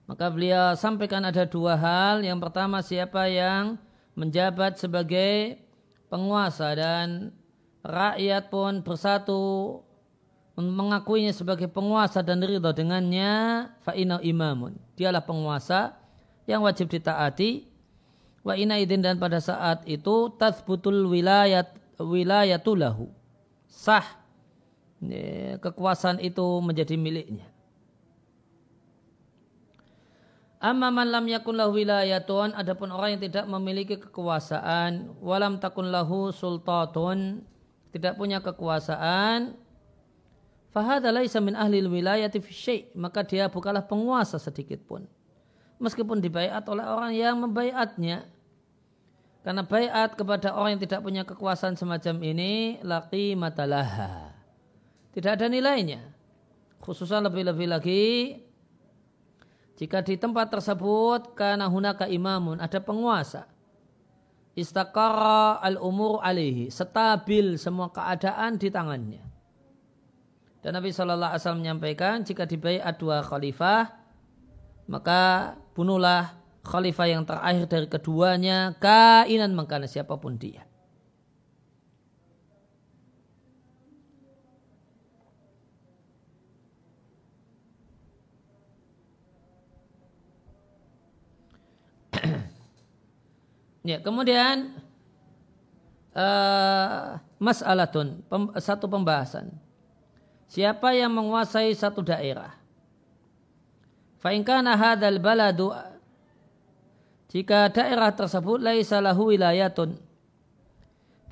[0.04, 2.24] Maka beliau sampaikan ada dua hal.
[2.24, 3.80] Yang pertama siapa yang
[4.14, 5.58] menjabat sebagai
[6.12, 7.32] penguasa dan
[7.82, 9.82] rakyat pun bersatu
[10.54, 14.78] mengakuinya sebagai penguasa dan ridho dengannya fa'inau imamun.
[14.94, 15.98] Dialah penguasa
[16.46, 17.70] yang wajib ditaati.
[18.44, 23.08] Wa ina idin dan pada saat itu tathbutul wilayat wilayatulahu
[23.72, 24.04] sah
[25.64, 27.53] kekuasaan itu menjadi miliknya.
[30.64, 36.32] Amma man lam yakun lahu wilayatun adapun orang yang tidak memiliki kekuasaan walam takun lahu
[36.32, 37.44] sultatun
[37.92, 39.60] tidak punya kekuasaan
[40.72, 45.04] fahada laisa min ahli wilayati fi syai maka dia bukanlah penguasa sedikit pun
[45.84, 48.24] meskipun dibaiat oleh orang yang membaiatnya
[49.44, 54.32] karena bayat kepada orang yang tidak punya kekuasaan semacam ini laki matalaha.
[55.12, 56.00] Tidak ada nilainya.
[56.80, 58.04] Khususnya lebih-lebih lagi
[59.84, 63.52] jika di tempat tersebut karena hunaka imamun ada penguasa.
[64.56, 66.72] Istakara al-umur alihi.
[66.72, 69.20] Stabil semua keadaan di tangannya.
[70.64, 73.92] Dan Nabi Shallallahu Alaihi Wasallam menyampaikan jika dibayar dua khalifah
[74.88, 80.64] maka bunuhlah khalifah yang terakhir dari keduanya kainan mengkana siapa pun dia.
[93.84, 94.76] Ya, kemudian
[96.16, 99.52] uh, mas'alatun, pem, satu pembahasan.
[100.48, 102.54] Siapa yang menguasai satu daerah?
[104.24, 105.76] Fa'inkana hadal baladu
[107.34, 110.00] jika daerah tersebut laisa lahu wilayatun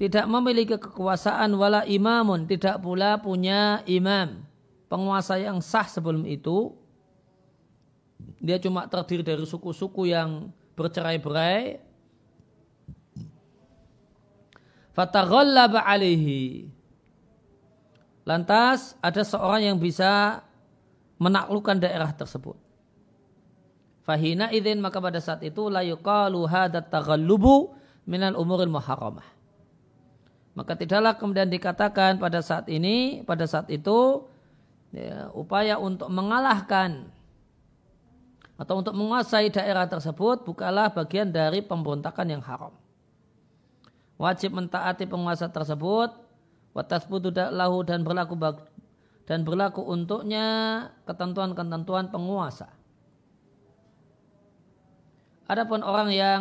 [0.02, 4.42] tidak memiliki kekuasaan wala imamun tidak pula punya imam
[4.90, 6.74] penguasa yang sah sebelum itu
[8.42, 11.78] dia cuma terdiri dari suku-suku yang bercerai-berai
[14.92, 16.70] fataghallaba alaihi
[18.28, 20.44] lantas ada seorang yang bisa
[21.22, 22.58] menaklukkan daerah tersebut
[24.02, 26.50] Fahina idin maka pada saat itu la yuqalu
[26.90, 27.78] taghallubu
[28.10, 29.26] minal umuril muharramah.
[30.52, 34.28] Maka tidaklah kemudian dikatakan pada saat ini, pada saat itu
[34.92, 37.08] ya, upaya untuk mengalahkan
[38.60, 42.76] atau untuk menguasai daerah tersebut bukanlah bagian dari pemberontakan yang haram.
[44.22, 46.14] Wajib mentaati penguasa tersebut,
[46.78, 48.38] watasbutu lahu dan berlaku
[49.26, 50.46] dan berlaku untuknya
[51.10, 52.70] ketentuan-ketentuan penguasa.
[55.50, 56.40] Adapun orang yang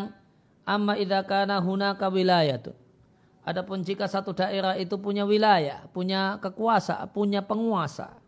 [0.68, 2.76] amma idza kana hunaka wilayatun.
[3.48, 8.20] Adapun jika satu daerah itu punya wilayah, punya kekuasaan, punya penguasa,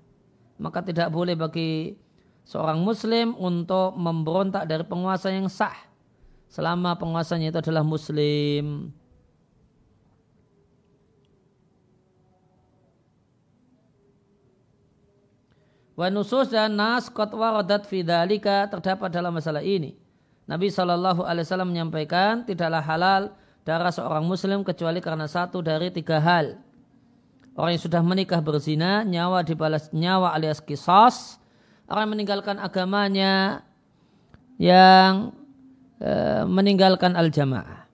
[0.56, 2.00] maka tidak boleh bagi
[2.48, 5.76] seorang muslim untuk memberontak dari penguasa yang sah
[6.48, 8.96] selama penguasanya itu adalah muslim.
[15.92, 19.92] Wa nusus dan nas qad waradat fi terdapat dalam masalah ini.
[20.48, 23.22] Nabi Shallallahu Alaihi Wasallam menyampaikan tidaklah halal
[23.62, 26.58] darah seorang muslim kecuali karena satu dari tiga hal.
[27.52, 31.36] Orang yang sudah menikah berzina, nyawa dibalas nyawa alias kisos.
[31.84, 33.60] Orang yang meninggalkan agamanya
[34.56, 35.36] yang
[36.00, 36.12] e,
[36.48, 37.84] meninggalkan al-jamaah.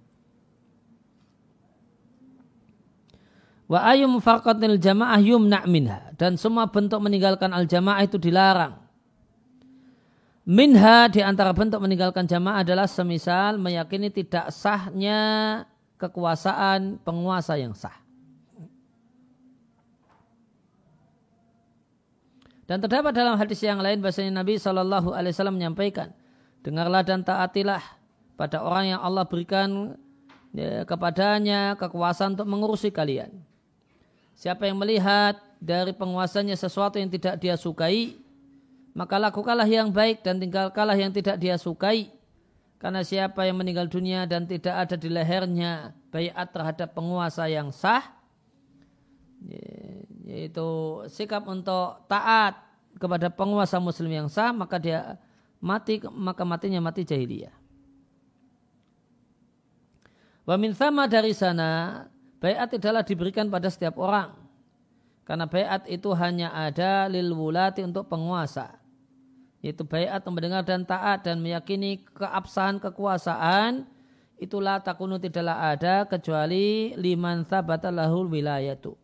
[3.66, 8.74] Wa ayum farqatil jamaah yumna minha dan semua bentuk meninggalkan al-jamaah itu dilarang.
[10.42, 15.62] Minha di antara bentuk meninggalkan jamaah adalah semisal meyakini tidak sahnya
[15.94, 17.94] kekuasaan penguasa yang sah.
[22.68, 26.12] Dan terdapat dalam hadis yang lain bahasanya Nabi Shallallahu Alaihi Wasallam menyampaikan,
[26.60, 27.80] dengarlah dan taatilah
[28.36, 29.96] pada orang yang Allah berikan
[30.52, 33.32] ya, kepadanya kekuasaan untuk mengurusi kalian.
[34.36, 38.18] Siapa yang melihat dari penguasanya sesuatu yang tidak dia sukai,
[38.94, 42.10] maka lakukanlah yang baik dan tinggalkanlah yang tidak dia sukai.
[42.78, 48.06] Karena siapa yang meninggal dunia dan tidak ada di lehernya bayat terhadap penguasa yang sah,
[50.22, 50.68] yaitu
[51.10, 52.54] sikap untuk taat
[52.98, 55.18] kepada penguasa muslim yang sah maka dia
[55.62, 57.54] mati maka matinya mati jahiliyah.
[60.46, 62.06] Wa min sama dari sana
[62.40, 64.47] bayat adalah diberikan pada setiap orang.
[65.28, 68.80] Karena bayat itu hanya ada lil wulati untuk penguasa.
[69.60, 73.84] Yaitu bayat mendengar dan taat dan meyakini keabsahan kekuasaan
[74.40, 78.96] itulah takunu tidaklah ada kecuali liman thabata lahul wilayatu.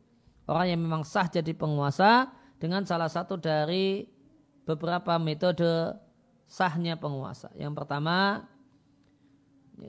[0.48, 4.08] Orang yang memang sah jadi penguasa dengan salah satu dari
[4.64, 5.92] beberapa metode
[6.48, 7.52] sahnya penguasa.
[7.52, 8.48] Yang pertama,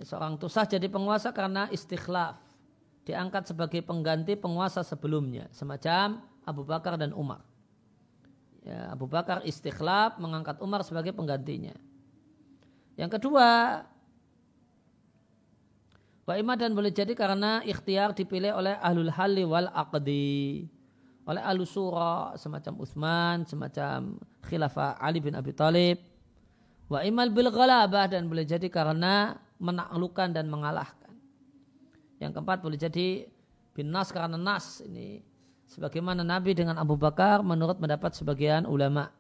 [0.04, 2.45] seorang itu sah jadi penguasa karena istikhlaf.
[3.06, 5.46] Diangkat sebagai pengganti penguasa sebelumnya.
[5.54, 7.46] Semacam Abu Bakar dan Umar.
[8.66, 11.78] Ya, Abu Bakar istikhlaf mengangkat Umar sebagai penggantinya.
[12.98, 13.82] Yang kedua,
[16.26, 20.66] Wa dan boleh jadi karena ikhtiar dipilih oleh ahlul halli wal aqdi.
[21.30, 24.18] Oleh ahlu surah semacam Utsman, semacam
[24.50, 26.02] khilafah Ali bin Abi Thalib.
[26.90, 31.05] Wa imal bil ghalabah dan boleh jadi karena menaklukkan dan mengalahkan.
[32.20, 33.28] Yang keempat boleh jadi
[33.76, 35.20] bin nas karena nas ini
[35.68, 39.12] sebagaimana Nabi dengan Abu Bakar menurut mendapat sebagian ulama.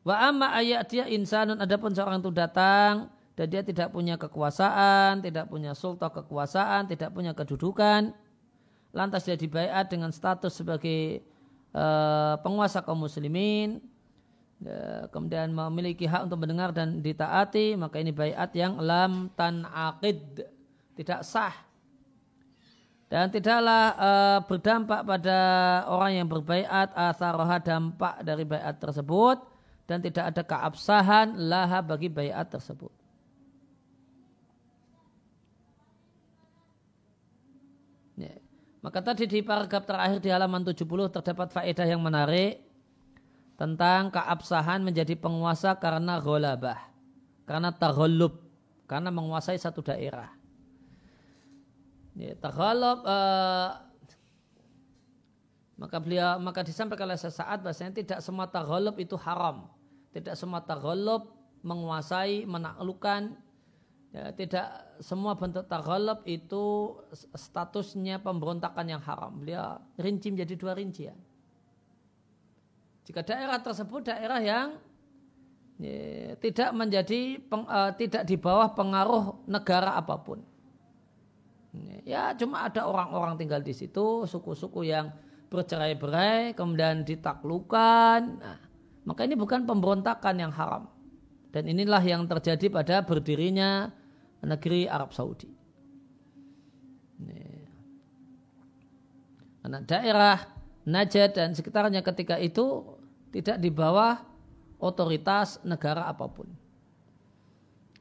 [0.00, 5.52] Wa amma ayat dia insanun adapun seorang itu datang dan dia tidak punya kekuasaan, tidak
[5.52, 8.16] punya sultan kekuasaan, tidak punya kedudukan.
[8.96, 11.20] Lantas dia dibayar dengan status sebagai
[11.76, 13.84] uh, penguasa kaum muslimin.
[14.60, 20.44] Ya, kemudian memiliki hak untuk mendengar dan ditaati, maka ini bayat yang lam tan akid
[21.00, 21.70] tidak sah
[23.10, 25.38] dan tidaklah uh, berdampak pada
[25.90, 29.42] orang yang berbaiat asaroha dampak dari bayat tersebut
[29.90, 32.94] dan tidak ada keabsahan laha bagi bayat tersebut.
[38.14, 38.38] Ya.
[38.78, 42.62] Maka tadi di paragraf terakhir di halaman 70 terdapat faedah yang menarik
[43.60, 46.80] tentang keabsahan menjadi penguasa karena gholabah,
[47.44, 48.40] karena taghallub,
[48.88, 50.32] karena menguasai satu daerah.
[52.16, 53.84] Ya, taghallub uh,
[55.76, 59.68] maka beliau maka disampaikan oleh sesaat bahasanya tidak semua taghallub itu haram
[60.10, 61.30] tidak semua taghallub
[61.62, 63.38] menguasai, menaklukkan.
[64.10, 64.66] Ya, tidak
[64.98, 66.98] semua bentuk taghallub itu
[67.30, 69.38] statusnya pemberontakan yang haram.
[69.38, 71.14] Beliau rinci menjadi dua rincian.
[73.10, 74.78] Jika daerah tersebut daerah yang
[75.82, 80.46] ya, tidak menjadi peng, uh, tidak di bawah pengaruh negara apa pun.
[82.06, 85.10] Ya cuma ada orang-orang tinggal di situ, suku-suku yang
[85.50, 88.20] bercerai-berai, kemudian ditaklukkan.
[88.38, 88.58] Nah,
[89.02, 90.86] maka ini bukan pemberontakan yang haram.
[91.50, 93.90] Dan inilah yang terjadi pada berdirinya
[94.38, 95.50] negeri Arab Saudi.
[99.66, 100.38] Karena daerah
[100.88, 102.89] Najd dan sekitarnya ketika itu
[103.30, 104.18] tidak di bawah
[104.82, 106.48] otoritas negara apa pun.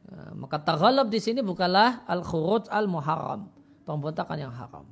[0.09, 3.49] Ya, maka taghalab di sini bukanlah al-khuruj al-muharram,
[3.85, 4.85] pemberontakan yang haram.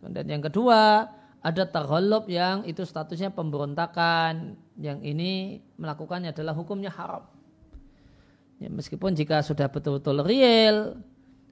[0.00, 1.08] Dan yang kedua,
[1.40, 7.24] ada taghallub yang itu statusnya pemberontakan yang ini melakukannya adalah hukumnya haram
[8.60, 11.00] ya, meskipun jika sudah betul-betul real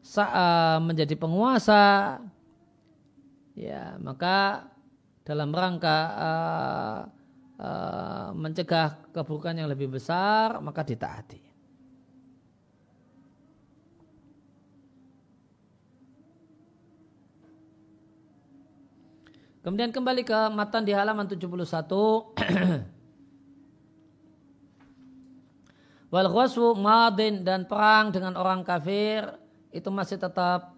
[0.05, 2.21] saat menjadi penguasa
[3.57, 4.69] ya maka
[5.29, 6.99] dalam rangka uh,
[7.61, 11.49] uh, mencegah keburukan yang lebih besar maka ditaati
[19.59, 21.37] Kemudian kembali ke matan di halaman 71.
[26.09, 29.29] Wal ghaswu madin dan perang dengan orang kafir
[29.69, 30.73] itu masih tetap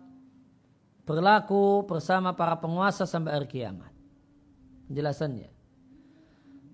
[1.07, 4.00] berlaku bersama para penguasa sampai hari kiamat.
[4.91, 5.47] Penjelasannya.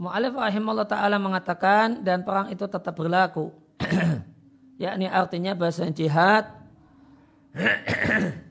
[0.00, 3.52] Mu'alif rahimahullah ta'ala mengatakan dan perang itu tetap berlaku.
[4.76, 6.44] yakni artinya bahasa jihad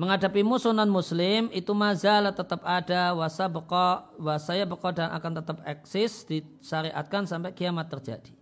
[0.00, 5.60] menghadapi musuh non muslim itu mazalah tetap ada wasa beko wasaya beko dan akan tetap
[5.68, 8.32] eksis disyariatkan sampai kiamat terjadi.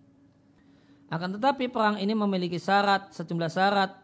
[1.07, 3.95] Akan tetapi perang ini memiliki syarat sejumlah syarat.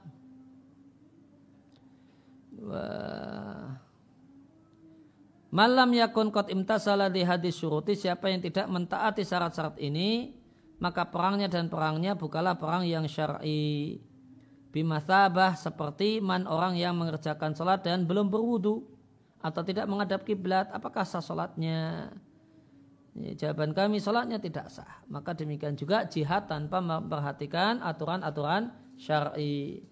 [5.52, 10.32] Malam yakun kot imtasala di hadis syuruti siapa yang tidak mentaati syarat-syarat ini
[10.80, 14.00] maka perangnya dan perangnya bukanlah perang yang syar'i
[14.72, 18.80] bimathabah seperti man orang yang mengerjakan sholat dan belum berwudu
[19.44, 22.08] atau tidak menghadap kiblat apakah sah sholatnya
[23.12, 25.04] Ya, jawaban kami sholatnya tidak sah.
[25.12, 29.84] Maka demikian juga jihad tanpa memperhatikan aturan-aturan syar'i.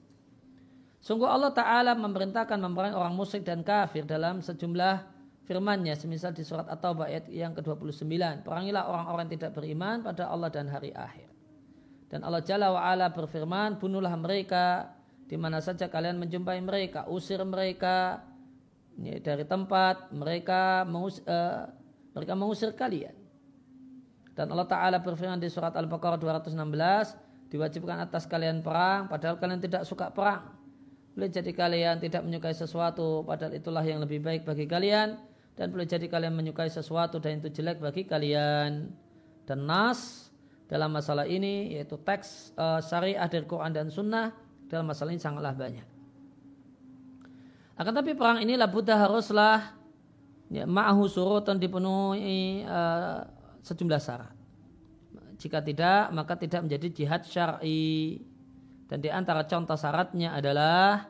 [1.04, 5.19] Sungguh Allah Ta'ala memerintahkan memerangi orang musyrik dan kafir dalam sejumlah
[5.50, 5.98] firmannya.
[5.98, 8.46] Semisal di surat At-Taubah ayat yang ke-29.
[8.46, 11.26] Perangilah orang-orang yang tidak beriman pada Allah dan hari akhir.
[12.06, 14.94] Dan Allah Jalla wa'ala berfirman, bunuhlah mereka
[15.26, 18.22] di mana saja kalian menjumpai mereka, usir mereka
[18.98, 21.70] ya, dari tempat mereka mengus, uh,
[22.14, 23.14] mereka mengusir kalian.
[24.34, 29.86] Dan Allah Ta'ala berfirman di surat Al-Baqarah 216, diwajibkan atas kalian perang, padahal kalian tidak
[29.86, 30.50] suka perang.
[31.14, 35.29] Boleh jadi kalian tidak menyukai sesuatu, padahal itulah yang lebih baik bagi kalian.
[35.60, 38.88] Dan boleh jadi kalian menyukai sesuatu dan itu jelek bagi kalian.
[39.44, 40.32] Dan nas
[40.64, 44.32] dalam masalah ini, yaitu teks uh, syariah dari Quran dan Sunnah,
[44.72, 45.84] dalam masalah ini sangatlah banyak.
[47.76, 49.76] Akan tapi perang ini labudah haruslah
[50.48, 53.20] ya, ma'ahu surutan dipenuhi uh,
[53.60, 54.32] sejumlah syarat.
[55.36, 58.16] Jika tidak, maka tidak menjadi jihad syar'i.
[58.88, 61.04] Dan di antara contoh syaratnya adalah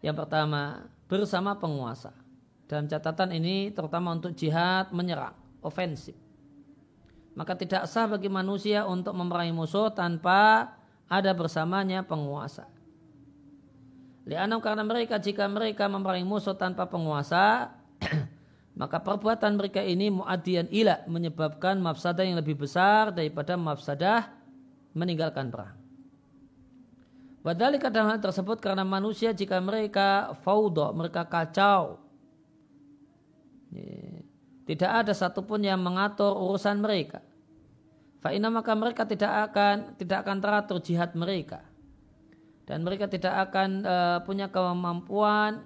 [0.00, 2.27] yang pertama, bersama penguasa.
[2.68, 5.32] Dalam catatan ini terutama untuk jihad menyerang,
[5.64, 6.12] ofensif.
[7.32, 10.74] Maka tidak sah bagi manusia untuk memerangi musuh tanpa
[11.08, 12.68] ada bersamanya penguasa.
[14.28, 17.72] Lianam karena mereka jika mereka memerangi musuh tanpa penguasa
[18.80, 24.28] maka perbuatan mereka ini muadian ila menyebabkan mafsadah yang lebih besar daripada mafsadah
[24.92, 25.78] meninggalkan perang.
[27.46, 32.07] Wadali kadang hal tersebut karena manusia jika mereka faudo, mereka kacau.
[34.68, 37.24] Tidak ada satupun yang mengatur urusan mereka.
[38.20, 41.64] Fa'ina maka mereka tidak akan tidak akan teratur jihad mereka.
[42.68, 45.64] Dan mereka tidak akan uh, punya kemampuan,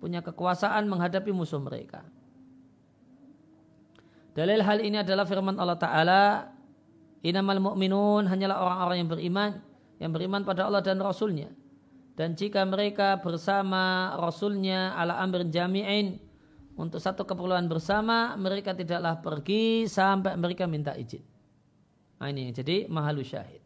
[0.00, 2.00] punya kekuasaan menghadapi musuh mereka.
[4.32, 6.24] Dalil hal ini adalah firman Allah Ta'ala
[7.20, 9.50] Inamal mu'minun hanyalah orang-orang yang beriman
[9.98, 11.50] Yang beriman pada Allah dan Rasulnya
[12.14, 16.22] Dan jika mereka bersama Rasulnya ala amrin jami'in
[16.80, 21.20] Untuk satu keperluan bersama Mereka tidaklah pergi sampai mereka minta izin
[22.16, 23.60] Nah ini jadi mahalu syahid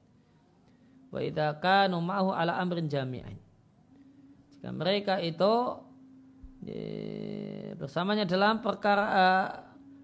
[1.14, 1.22] Wa
[1.62, 3.38] kanu ma'hu ala amrin jami'in
[4.58, 5.78] Jika mereka itu
[7.76, 9.48] bersamanya dalam perkara uh,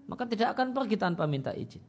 [0.05, 1.81] maka tidak akan pergi tanpa minta izin.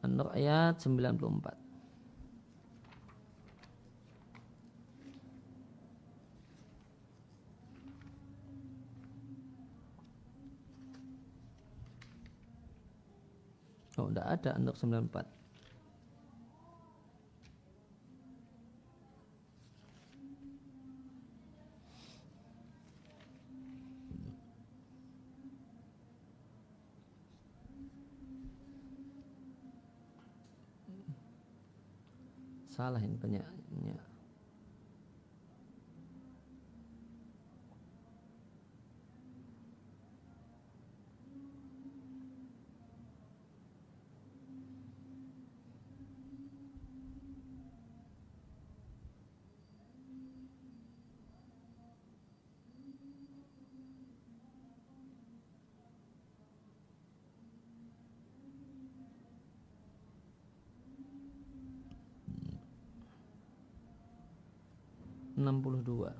[0.00, 1.59] An-Nur ayat 94.
[14.00, 15.28] Oh, tidak ada untuk 94.
[32.72, 33.44] Salah ini banyak.
[65.60, 66.10] 62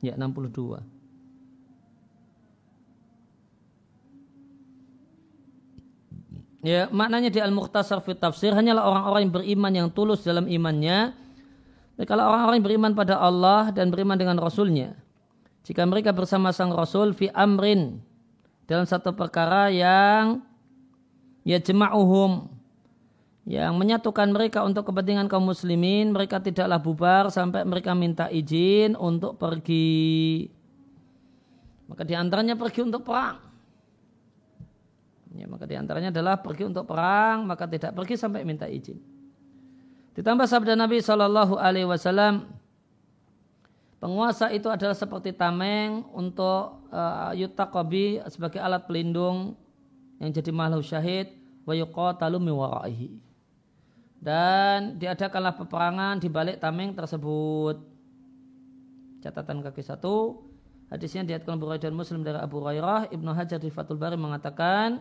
[0.00, 0.80] Ya 62
[6.60, 11.16] Ya, maknanya di Al-Mukhtasar fit Tafsir hanyalah orang-orang yang beriman yang tulus dalam imannya.
[12.04, 14.92] Kalau orang-orang yang beriman pada Allah dan beriman dengan Rasulnya.
[15.64, 18.00] Jika mereka bersama sang Rasul fi amrin
[18.68, 20.44] dalam satu perkara yang
[21.44, 22.59] ya jema'uhum
[23.48, 29.40] yang menyatukan mereka untuk kepentingan kaum muslimin, mereka tidaklah bubar sampai mereka minta izin untuk
[29.40, 30.46] pergi.
[31.88, 33.40] Maka di antaranya pergi untuk perang.
[35.34, 38.98] Ya, maka di antaranya adalah pergi untuk perang, maka tidak pergi sampai minta izin.
[40.14, 42.50] Ditambah sabda Nabi Shallallahu Alaihi Wasallam,
[44.02, 49.54] penguasa itu adalah seperti tameng untuk uh, yutakobi sebagai alat pelindung
[50.18, 51.30] yang jadi makhluk syahid
[51.62, 53.29] wa yuqatalu waraihi.
[54.20, 57.80] Dan diadakanlah peperangan di balik tameng tersebut.
[59.24, 60.44] Catatan kaki satu.
[60.92, 63.08] Hadisnya diatkan Bukhari dan Muslim dari Abu Hurairah.
[63.08, 65.00] Ibnu Hajar di Fathul Bari mengatakan,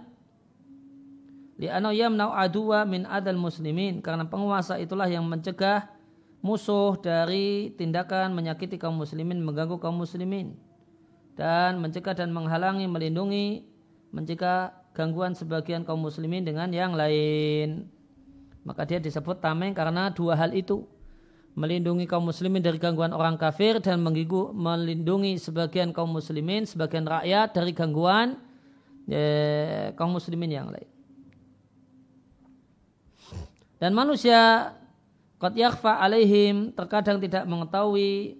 [1.59, 3.99] Li'anau yamnau aduwa min adal muslimin.
[3.99, 5.91] Karena penguasa itulah yang mencegah
[6.39, 10.55] musuh dari tindakan menyakiti kaum muslimin, mengganggu kaum muslimin.
[11.35, 13.67] Dan mencegah dan menghalangi, melindungi,
[14.15, 17.98] mencegah gangguan sebagian kaum muslimin dengan yang lain.
[18.67, 20.83] Maka dia disebut tameng karena dua hal itu.
[21.57, 27.71] Melindungi kaum muslimin dari gangguan orang kafir dan melindungi sebagian kaum muslimin, sebagian rakyat dari
[27.75, 28.39] gangguan
[29.09, 30.87] eh, kaum muslimin yang lain.
[33.79, 34.71] Dan manusia
[35.39, 38.35] Qad yakhfa alaihim terkadang tidak mengetahui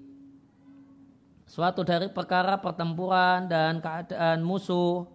[1.48, 5.08] suatu dari perkara pertempuran dan keadaan musuh.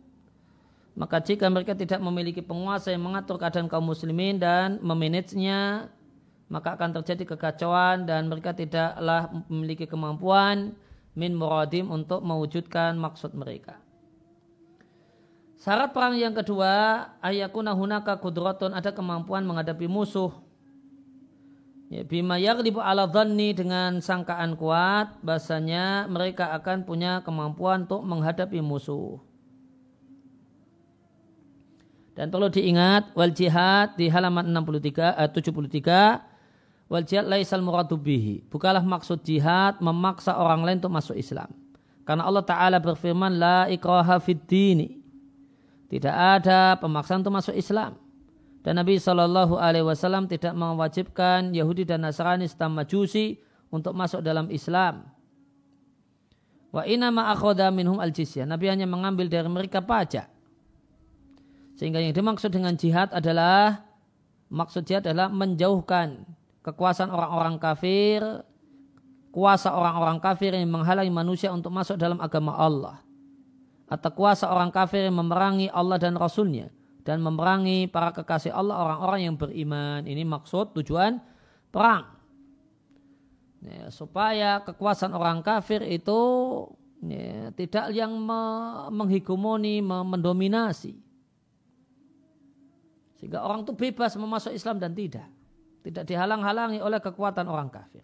[0.95, 5.90] Maka jika mereka tidak memiliki penguasa yang mengatur keadaan kaum muslimin dan memanagenya,
[6.47, 10.78] maka akan terjadi kekacauan dan mereka tidaklah memiliki kemampuan
[11.18, 13.82] min muradim untuk mewujudkan maksud mereka.
[15.59, 20.45] Syarat perang yang kedua, ayakuna hunaka kudratun ada kemampuan menghadapi musuh
[21.95, 28.59] Ya, bima yaghlibu ala dhanni dengan sangkaan kuat bahasanya mereka akan punya kemampuan untuk menghadapi
[28.64, 29.20] musuh.
[32.14, 38.46] Dan perlu diingat wal jihad di halaman 63 eh, 73 wal jihad laisal muradu bihi.
[38.46, 41.50] Bukalah maksud jihad memaksa orang lain untuk masuk Islam.
[42.06, 44.46] Karena Allah Ta'ala berfirman la ikraha fid.
[45.90, 47.98] Tidak ada pemaksaan untuk masuk Islam.
[48.64, 53.36] Dan Nabi Shallallahu Alaihi Wasallam tidak mewajibkan Yahudi dan Nasrani serta Majusi
[53.68, 55.04] untuk masuk dalam Islam.
[56.72, 58.48] Wa inama akhoda minhum al jizyah.
[58.48, 60.34] Nabi hanya mengambil dari mereka pajak.
[61.85, 63.85] Sehingga yang dimaksud dengan jihad adalah
[64.49, 66.24] maksud jihad adalah menjauhkan
[66.64, 68.24] kekuasaan orang-orang kafir,
[69.28, 73.05] kuasa orang-orang kafir yang menghalangi manusia untuk masuk dalam agama Allah.
[73.85, 76.72] Atau kuasa orang kafir yang memerangi Allah dan Rasulnya
[77.05, 80.09] dan memerangi para kekasih Allah orang-orang yang beriman.
[80.09, 81.20] Ini maksud tujuan
[81.68, 82.16] perang.
[83.61, 86.16] Ya, supaya kekuasaan orang kafir itu
[87.05, 88.41] ya, tidak yang me,
[88.89, 91.03] menghegemoni, me, mendominasi.
[93.18, 95.26] Sehingga orang itu bebas memasuk Islam dan tidak.
[95.84, 98.02] Tidak dihalang-halangi oleh kekuatan orang kafir.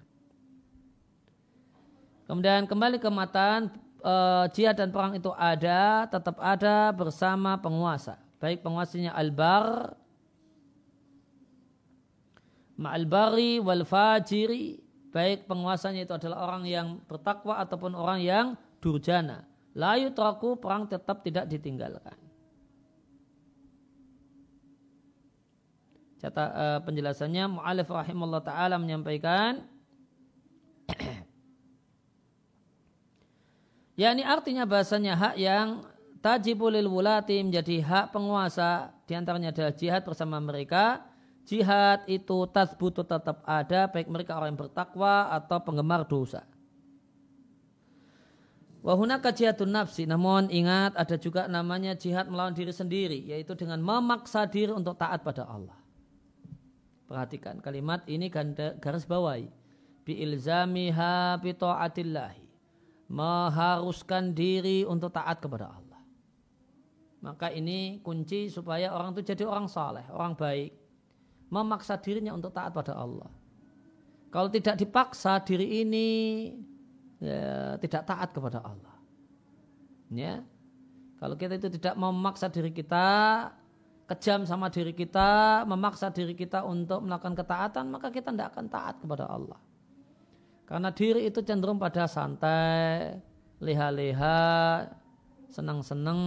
[2.28, 8.64] Kemudian kembali ke matan, eh, jihad dan perang itu ada, tetap ada bersama penguasa baik
[8.64, 9.92] penguasanya al-bar
[12.80, 14.80] ma'al-bari wal fajiri
[15.12, 18.46] baik penguasanya itu adalah orang yang bertakwa ataupun orang yang
[18.80, 19.44] durjana
[19.76, 22.16] layu traku perang tetap tidak ditinggalkan
[26.20, 29.64] Cata, uh, penjelasannya Mu'alif rahimahullah ta'ala menyampaikan
[34.00, 35.84] Ya ini artinya bahasanya hak yang
[36.24, 38.96] tajibulil wulati menjadi hak penguasa.
[39.04, 41.04] Di antaranya adalah jihad bersama mereka.
[41.44, 46.48] Jihad itu tasbutu tetap ada baik mereka orang yang bertakwa atau penggemar dosa.
[48.80, 50.08] Wahuna jihadun nafsi.
[50.08, 55.20] Namun ingat ada juga namanya jihad melawan diri sendiri yaitu dengan memaksa diri untuk taat
[55.20, 55.79] pada Allah
[57.10, 58.30] perhatikan kalimat ini
[58.78, 59.50] garis bawahi
[60.06, 61.50] bi ilzamiha bi
[63.10, 65.90] mengharuskan diri untuk taat kepada Allah
[67.20, 70.72] maka ini kunci supaya orang itu jadi orang saleh, orang baik.
[71.52, 73.28] Memaksa dirinya untuk taat pada Allah.
[74.30, 76.08] Kalau tidak dipaksa diri ini
[77.20, 78.96] ya, tidak taat kepada Allah.
[80.08, 80.40] Ya.
[81.20, 83.50] Kalau kita itu tidak memaksa diri kita,
[84.10, 88.98] kejam sama diri kita, memaksa diri kita untuk melakukan ketaatan, maka kita tidak akan taat
[88.98, 89.58] kepada Allah.
[90.66, 93.14] Karena diri itu cenderung pada santai,
[93.62, 94.86] leha-leha,
[95.50, 96.20] senang-senang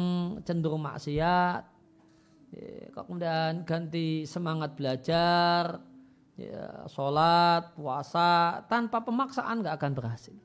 [0.47, 1.63] cenderung maksiat.
[2.53, 5.81] Ya, kemudian ganti semangat belajar
[6.37, 10.37] ya, sholat puasa tanpa pemaksaan nggak akan berhasil.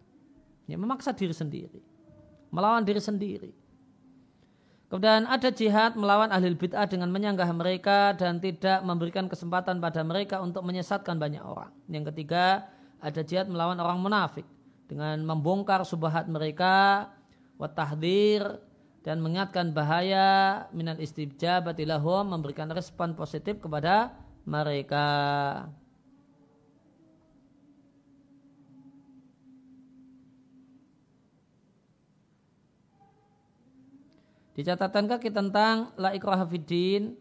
[0.65, 1.81] Ya, memaksa diri sendiri
[2.49, 3.51] melawan diri sendiri
[4.89, 10.41] Kemudian ada jihad melawan ahli bid'ah dengan menyanggah mereka dan tidak memberikan kesempatan pada mereka
[10.41, 11.69] untuk menyesatkan banyak orang.
[11.93, 14.49] Yang ketiga, ada jihad melawan orang munafik
[14.89, 17.05] dengan membongkar subahat mereka,
[17.61, 18.65] watahdir
[19.05, 24.17] dan mengingatkan bahaya minal istijabati lahum memberikan respon positif kepada
[24.49, 25.07] mereka.
[34.59, 37.15] Di catatan kaki tentang la ikraha fiddin,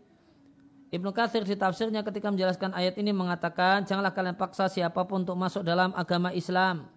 [0.89, 5.37] Ibnu Katsir di tafsirnya ketika menjelaskan ayat ini mengatakan janganlah kalian paksa siapa pun untuk
[5.37, 6.89] masuk dalam agama Islam.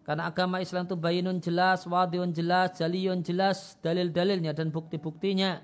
[0.00, 5.60] Karena agama Islam itu bayinun jelas, wadiun jelas, jaliyun jelas, dalil-dalilnya dan bukti-buktinya.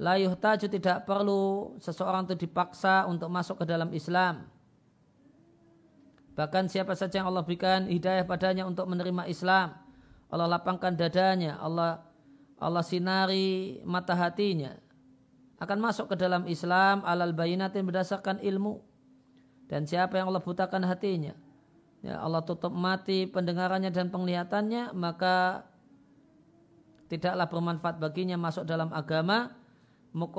[0.00, 4.48] La yuhtaju tidak perlu seseorang itu dipaksa untuk masuk ke dalam Islam.
[6.32, 9.76] Bahkan siapa saja yang Allah berikan hidayah padanya untuk menerima Islam.
[10.32, 12.07] Allah lapangkan dadanya, Allah
[12.58, 14.74] Allah sinari mata hatinya
[15.58, 18.82] akan masuk ke dalam Islam alal bayinatin berdasarkan ilmu.
[19.66, 21.34] Dan siapa yang Allah butakan hatinya?
[21.98, 25.66] Ya Allah tutup mati pendengarannya dan penglihatannya maka
[27.10, 29.58] tidaklah bermanfaat baginya masuk dalam agama